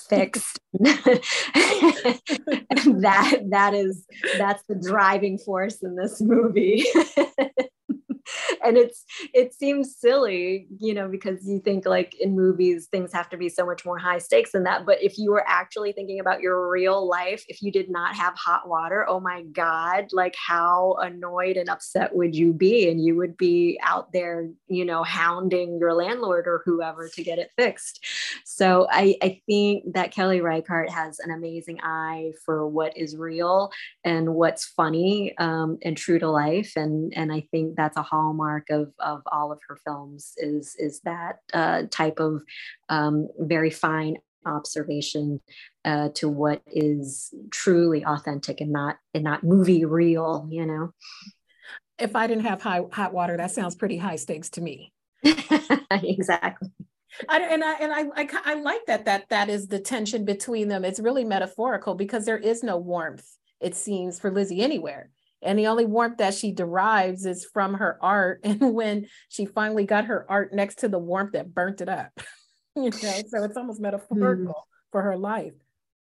fixed. 0.08 0.60
That 2.86 3.40
that 3.50 3.74
is 3.74 4.04
that's 4.38 4.62
the 4.68 4.74
driving 4.74 5.38
force 5.38 5.82
in 5.82 5.96
this 5.96 6.20
movie 6.20 6.84
and 8.64 8.76
it's 8.76 9.04
it 9.32 9.54
seems 9.54 9.96
silly 9.96 10.66
you 10.78 10.94
know 10.94 11.08
because 11.08 11.46
you 11.46 11.60
think 11.60 11.86
like 11.86 12.14
in 12.20 12.34
movies 12.34 12.88
things 12.90 13.12
have 13.12 13.28
to 13.28 13.36
be 13.36 13.48
so 13.48 13.64
much 13.64 13.84
more 13.84 13.98
high 13.98 14.18
stakes 14.18 14.52
than 14.52 14.64
that. 14.64 14.86
But 14.86 15.02
if 15.02 15.18
you 15.18 15.30
were 15.30 15.44
actually 15.46 15.92
thinking 15.92 16.20
about 16.20 16.40
your 16.40 16.68
real 16.68 17.08
life 17.08 17.44
if 17.48 17.62
you 17.62 17.70
did 17.72 17.90
not 17.90 18.14
have 18.14 18.34
hot 18.34 18.68
water 18.68 19.06
oh 19.08 19.20
my 19.20 19.42
god 19.52 20.06
like 20.12 20.34
how 20.36 20.96
annoyed 21.02 21.56
and 21.56 21.68
upset 21.68 22.14
would 22.14 22.34
you 22.34 22.52
be? 22.52 22.88
And 22.90 23.02
you 23.02 23.16
would 23.16 23.36
be 23.36 23.78
out 23.82 24.12
there 24.12 24.48
you 24.68 24.84
know 24.84 25.02
hounding 25.02 25.78
your 25.78 25.94
landlord 25.94 26.46
or 26.46 26.62
whoever 26.64 27.08
to 27.08 27.22
get 27.22 27.38
it 27.38 27.50
fixed. 27.56 28.04
So 28.44 28.86
i 28.90 29.16
i 29.22 29.40
think 29.46 29.92
that 29.94 30.10
kelly 30.10 30.40
reichardt 30.40 30.90
has 30.90 31.18
an 31.20 31.30
amazing 31.30 31.80
eye 31.82 32.32
for 32.44 32.66
what 32.66 32.96
is 32.96 33.16
real 33.16 33.70
and 34.04 34.34
what's 34.34 34.66
funny 34.66 35.36
um, 35.38 35.78
and 35.82 35.96
true 35.96 36.18
to 36.18 36.30
life. 36.30 36.72
And 36.76 37.12
and 37.16 37.32
i 37.32 37.46
think 37.50 37.76
that's 37.76 37.96
a 37.96 38.02
hallmark 38.16 38.70
of, 38.70 38.92
of 38.98 39.22
all 39.30 39.52
of 39.52 39.60
her 39.68 39.76
films 39.84 40.32
is, 40.38 40.74
is 40.78 41.00
that 41.00 41.40
uh, 41.52 41.82
type 41.90 42.18
of 42.18 42.42
um, 42.88 43.28
very 43.38 43.70
fine 43.70 44.16
observation 44.46 45.40
uh, 45.84 46.08
to 46.14 46.28
what 46.28 46.62
is 46.66 47.34
truly 47.50 48.04
authentic 48.04 48.60
and 48.60 48.70
not 48.70 48.96
and 49.12 49.24
not 49.24 49.42
movie 49.42 49.84
real 49.84 50.46
you 50.50 50.64
know 50.64 50.92
if 51.98 52.14
i 52.14 52.28
didn't 52.28 52.44
have 52.44 52.62
high 52.62 52.80
hot 52.92 53.12
water 53.12 53.36
that 53.36 53.50
sounds 53.50 53.74
pretty 53.74 53.96
high 53.96 54.14
stakes 54.14 54.48
to 54.48 54.60
me 54.60 54.92
exactly 55.90 56.68
I, 57.28 57.40
and 57.40 57.64
I 57.64 57.72
and 57.74 57.92
I, 57.92 58.22
I 58.22 58.28
I 58.44 58.54
like 58.54 58.84
that 58.86 59.06
that 59.06 59.28
that 59.30 59.48
is 59.48 59.68
the 59.68 59.78
tension 59.78 60.24
between 60.24 60.68
them. 60.68 60.84
It's 60.84 61.00
really 61.00 61.24
metaphorical 61.24 61.94
because 61.94 62.26
there 62.26 62.36
is 62.36 62.62
no 62.62 62.76
warmth. 62.76 63.26
It 63.58 63.74
seems 63.74 64.18
for 64.18 64.30
Lizzie 64.30 64.60
anywhere, 64.60 65.10
and 65.46 65.58
the 65.58 65.68
only 65.68 65.86
warmth 65.86 66.18
that 66.18 66.34
she 66.34 66.52
derives 66.52 67.24
is 67.24 67.44
from 67.44 67.74
her 67.74 67.98
art. 68.02 68.40
And 68.44 68.74
when 68.74 69.06
she 69.28 69.46
finally 69.46 69.84
got 69.84 70.06
her 70.06 70.26
art 70.28 70.52
next 70.52 70.80
to 70.80 70.88
the 70.88 70.98
warmth 70.98 71.32
that 71.32 71.54
burnt 71.54 71.80
it 71.80 71.88
up, 71.88 72.12
you 72.76 72.84
know, 72.84 72.90
so 72.90 73.44
it's 73.44 73.56
almost 73.56 73.80
metaphorical 73.80 74.54
mm. 74.54 74.90
for 74.92 75.02
her 75.02 75.16
life. 75.16 75.54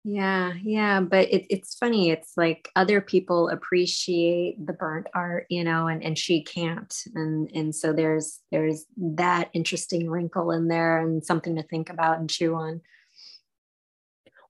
Yeah, 0.03 0.55
yeah, 0.63 1.01
but 1.01 1.29
it, 1.31 1.47
it's 1.51 1.75
funny. 1.75 2.11
It's 2.11 2.33
like 2.35 2.71
other 2.75 3.03
people 3.03 3.51
appreciate 3.51 4.65
the 4.65 4.73
burnt 4.73 5.09
art, 5.15 5.45
you 5.51 5.63
know, 5.63 5.89
and, 5.89 6.03
and 6.03 6.19
she 6.19 6.43
can't, 6.43 6.95
and 7.15 7.51
and 7.55 7.75
so 7.75 7.93
there's 7.93 8.41
there's 8.51 8.87
that 8.97 9.51
interesting 9.53 10.09
wrinkle 10.09 10.53
in 10.53 10.69
there 10.69 11.01
and 11.01 11.23
something 11.23 11.57
to 11.57 11.63
think 11.63 11.91
about 11.91 12.19
and 12.19 12.31
chew 12.31 12.55
on. 12.55 12.81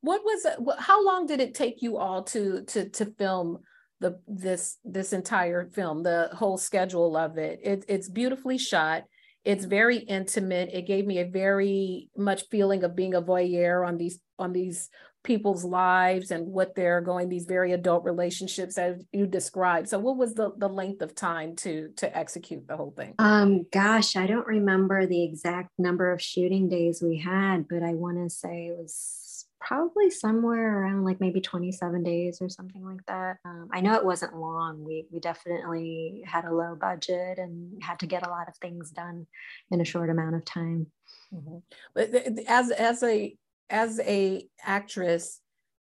What 0.02 0.22
was 0.22 0.46
how 0.78 1.04
long 1.04 1.26
did 1.26 1.40
it 1.40 1.54
take 1.54 1.82
you 1.82 1.96
all 1.96 2.22
to 2.24 2.62
to 2.66 2.88
to 2.88 3.06
film 3.06 3.58
the 4.00 4.18
this 4.26 4.78
this 4.84 5.12
entire 5.12 5.68
film, 5.70 6.02
the 6.02 6.30
whole 6.32 6.58
schedule 6.58 7.16
of 7.16 7.38
it? 7.38 7.60
it 7.62 7.84
it's 7.88 8.08
beautifully 8.08 8.58
shot. 8.58 9.04
It's 9.44 9.64
very 9.64 9.98
intimate. 9.98 10.70
It 10.72 10.86
gave 10.86 11.06
me 11.06 11.18
a 11.18 11.24
very 11.24 12.10
much 12.16 12.44
feeling 12.50 12.84
of 12.84 12.94
being 12.94 13.14
a 13.14 13.22
voyeur 13.22 13.86
on 13.86 13.96
these 13.96 14.18
on 14.38 14.52
these 14.52 14.90
people's 15.22 15.64
lives 15.64 16.30
and 16.30 16.46
what 16.46 16.74
they're 16.74 17.02
going 17.02 17.28
these 17.28 17.44
very 17.44 17.72
adult 17.72 18.04
relationships 18.04 18.78
as 18.78 19.04
you 19.12 19.26
described. 19.26 19.88
So 19.88 19.98
what 19.98 20.16
was 20.16 20.34
the 20.34 20.52
the 20.56 20.68
length 20.68 21.02
of 21.02 21.14
time 21.14 21.56
to 21.56 21.90
to 21.96 22.16
execute 22.16 22.66
the 22.66 22.76
whole 22.76 22.94
thing? 22.96 23.14
Um 23.18 23.66
gosh 23.72 24.16
i 24.16 24.26
don't 24.26 24.46
remember 24.46 25.06
the 25.06 25.22
exact 25.24 25.70
number 25.78 26.10
of 26.10 26.22
shooting 26.22 26.68
days 26.68 27.02
we 27.02 27.18
had 27.18 27.68
but 27.68 27.82
i 27.82 27.94
want 27.94 28.16
to 28.18 28.34
say 28.34 28.66
it 28.66 28.76
was 28.76 29.20
probably 29.60 30.10
somewhere 30.10 30.82
around 30.82 31.04
like 31.04 31.20
maybe 31.20 31.40
27 31.40 32.02
days 32.02 32.38
or 32.40 32.48
something 32.48 32.84
like 32.84 33.04
that 33.06 33.36
um, 33.44 33.68
i 33.72 33.80
know 33.80 33.94
it 33.94 34.04
wasn't 34.04 34.34
long 34.34 34.82
we 34.82 35.06
we 35.10 35.20
definitely 35.20 36.22
had 36.26 36.44
a 36.44 36.54
low 36.54 36.74
budget 36.74 37.38
and 37.38 37.82
had 37.82 37.98
to 37.98 38.06
get 38.06 38.26
a 38.26 38.30
lot 38.30 38.48
of 38.48 38.56
things 38.56 38.90
done 38.90 39.26
in 39.70 39.80
a 39.80 39.84
short 39.84 40.08
amount 40.08 40.34
of 40.34 40.44
time 40.44 40.86
mm-hmm. 41.32 41.58
but 41.94 42.10
as 42.48 42.70
as 42.70 43.02
a 43.02 43.36
as 43.70 44.00
a 44.00 44.46
actress, 44.62 45.40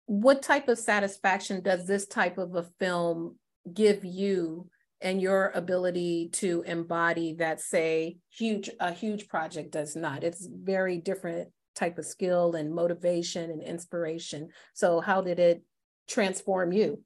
what 0.05 0.41
type 0.41 0.67
of 0.67 0.77
satisfaction 0.77 1.61
does 1.61 1.87
this 1.87 2.05
type 2.05 2.37
of 2.37 2.55
a 2.55 2.63
film 2.79 3.37
give 3.73 4.05
you 4.05 4.69
and 5.01 5.21
your 5.21 5.51
ability 5.55 6.29
to 6.31 6.63
embody 6.65 7.33
that 7.33 7.59
say 7.59 8.17
huge 8.29 8.69
a 8.79 8.91
huge 8.91 9.27
project 9.27 9.71
does 9.71 9.95
not 9.95 10.23
it's 10.23 10.45
very 10.45 10.97
different 10.97 11.49
type 11.75 11.97
of 11.97 12.05
skill 12.05 12.55
and 12.55 12.73
motivation 12.73 13.49
and 13.49 13.61
inspiration 13.61 14.49
so 14.73 14.99
how 15.01 15.21
did 15.21 15.39
it 15.39 15.63
transform 16.07 16.71
you 16.71 16.99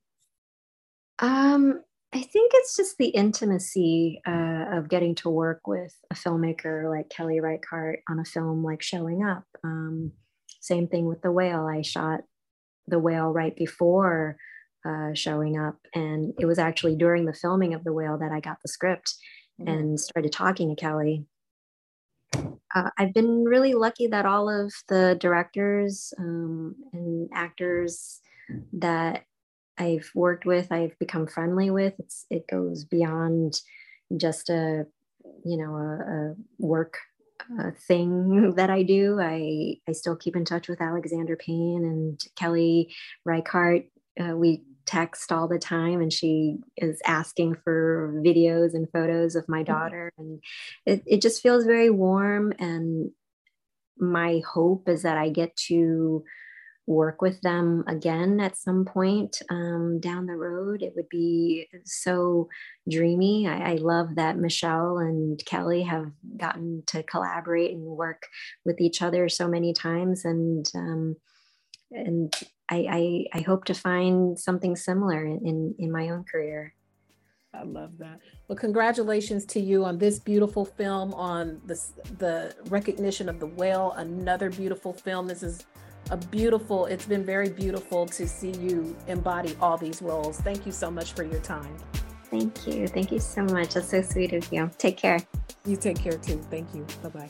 um 1.19 1.81
i 2.13 2.21
think 2.21 2.51
it's 2.55 2.75
just 2.75 2.97
the 2.97 3.09
intimacy 3.09 4.21
uh, 4.27 4.65
of 4.77 4.89
getting 4.89 5.15
to 5.15 5.29
work 5.29 5.61
with 5.67 5.95
a 6.11 6.15
filmmaker 6.15 6.89
like 6.89 7.09
kelly 7.09 7.39
reichardt 7.39 7.99
on 8.09 8.19
a 8.19 8.25
film 8.25 8.63
like 8.63 8.81
showing 8.81 9.23
up 9.23 9.43
um, 9.63 10.11
same 10.67 10.87
thing 10.87 11.05
with 11.05 11.21
the 11.21 11.31
whale. 11.31 11.65
I 11.65 11.81
shot 11.81 12.21
the 12.87 12.99
whale 12.99 13.29
right 13.29 13.55
before 13.55 14.37
uh, 14.87 15.13
showing 15.13 15.57
up. 15.57 15.77
And 15.93 16.33
it 16.39 16.45
was 16.45 16.59
actually 16.59 16.95
during 16.95 17.25
the 17.25 17.33
filming 17.33 17.73
of 17.73 17.83
the 17.83 17.93
whale 17.93 18.17
that 18.17 18.31
I 18.31 18.39
got 18.39 18.57
the 18.61 18.69
script 18.69 19.13
mm-hmm. 19.59 19.71
and 19.71 19.99
started 19.99 20.31
talking 20.31 20.69
to 20.69 20.79
Kelly. 20.79 21.25
Uh, 22.33 22.89
I've 22.97 23.13
been 23.13 23.43
really 23.45 23.73
lucky 23.73 24.07
that 24.07 24.25
all 24.25 24.49
of 24.49 24.73
the 24.87 25.17
directors 25.19 26.13
um, 26.19 26.75
and 26.93 27.29
actors 27.33 28.21
that 28.73 29.23
I've 29.77 30.09
worked 30.15 30.45
with, 30.45 30.71
I've 30.71 30.97
become 30.99 31.27
friendly 31.27 31.69
with. 31.69 31.93
It's, 31.99 32.25
it 32.29 32.47
goes 32.47 32.83
beyond 32.83 33.61
just 34.15 34.49
a, 34.49 34.85
you 35.45 35.57
know, 35.57 35.75
a, 35.75 36.31
a 36.31 36.35
work 36.57 36.97
uh, 37.59 37.71
thing 37.87 38.53
that 38.57 38.69
I 38.69 38.83
do. 38.83 39.19
I, 39.19 39.77
I 39.87 39.91
still 39.93 40.15
keep 40.15 40.35
in 40.35 40.45
touch 40.45 40.67
with 40.67 40.81
Alexander 40.81 41.35
Payne 41.35 41.83
and 41.83 42.23
Kelly 42.35 42.93
Reichardt. 43.25 43.85
Uh, 44.19 44.35
we 44.35 44.63
text 44.87 45.31
all 45.31 45.47
the 45.47 45.59
time 45.59 46.01
and 46.01 46.11
she 46.11 46.57
is 46.77 47.01
asking 47.05 47.55
for 47.63 48.19
videos 48.25 48.73
and 48.73 48.89
photos 48.91 49.35
of 49.35 49.47
my 49.47 49.63
mm-hmm. 49.63 49.73
daughter. 49.73 50.11
And 50.17 50.41
it, 50.85 51.03
it 51.05 51.21
just 51.21 51.43
feels 51.43 51.65
very 51.65 51.89
warm. 51.89 52.53
And 52.57 53.11
my 53.97 54.41
hope 54.51 54.89
is 54.89 55.03
that 55.03 55.17
I 55.17 55.29
get 55.29 55.55
to 55.67 56.23
work 56.87 57.21
with 57.21 57.41
them 57.41 57.83
again 57.85 58.39
at 58.39 58.55
some 58.55 58.85
point 58.85 59.41
um, 59.49 59.99
down 59.99 60.25
the 60.25 60.35
road. 60.35 60.81
It 60.81 60.93
would 60.95 61.09
be 61.09 61.67
so 61.83 62.47
dreamy. 62.89 63.45
I, 63.45 63.71
I, 63.71 63.75
love 63.75 64.15
that 64.15 64.37
Michelle 64.37 64.97
and 64.97 65.43
Kelly 65.45 65.83
have 65.83 66.09
gotten 66.37 66.83
to 66.87 67.03
collaborate 67.03 67.71
and 67.71 67.83
work 67.83 68.23
with 68.63 68.79
each 68.79 69.01
other 69.01 69.27
so 69.27 69.49
many 69.49 69.73
times, 69.73 70.23
and 70.23 70.65
um, 70.75 71.17
and 71.91 72.33
I, 72.69 73.25
I, 73.33 73.39
I 73.39 73.41
hope 73.41 73.65
to 73.65 73.73
find 73.73 74.37
something 74.37 74.75
similar 74.75 75.25
in, 75.25 75.75
in, 75.79 75.91
my 75.91 76.09
own 76.09 76.25
career. 76.25 76.73
I 77.53 77.63
love 77.63 77.97
that. 77.99 78.19
Well, 78.47 78.57
congratulations 78.57 79.45
to 79.47 79.59
you 79.59 79.85
on 79.85 79.97
this 79.97 80.19
beautiful 80.19 80.65
film, 80.65 81.13
on 81.13 81.61
this 81.65 81.93
the 82.17 82.53
recognition 82.69 83.29
of 83.29 83.39
the 83.39 83.47
whale. 83.47 83.93
Another 83.97 84.49
beautiful 84.49 84.93
film. 84.93 85.27
This 85.27 85.43
is 85.43 85.65
a 86.11 86.17
beautiful, 86.17 86.85
it's 86.85 87.05
been 87.05 87.23
very 87.25 87.49
beautiful 87.49 88.05
to 88.05 88.27
see 88.27 88.51
you 88.51 88.95
embody 89.07 89.55
all 89.61 89.77
these 89.77 90.01
roles. 90.01 90.39
Thank 90.41 90.65
you 90.65 90.71
so 90.71 90.91
much 90.91 91.13
for 91.13 91.23
your 91.23 91.41
time. 91.41 91.75
Thank 92.29 92.67
you. 92.67 92.87
Thank 92.87 93.11
you 93.11 93.19
so 93.19 93.43
much. 93.43 93.73
That's 93.73 93.89
so 93.89 94.01
sweet 94.01 94.33
of 94.33 94.51
you. 94.51 94.69
Take 94.77 94.97
care. 94.97 95.19
You 95.65 95.77
take 95.77 95.99
care 95.99 96.17
too. 96.17 96.41
Thank 96.49 96.73
you. 96.73 96.85
Bye 97.01 97.09
bye. 97.09 97.29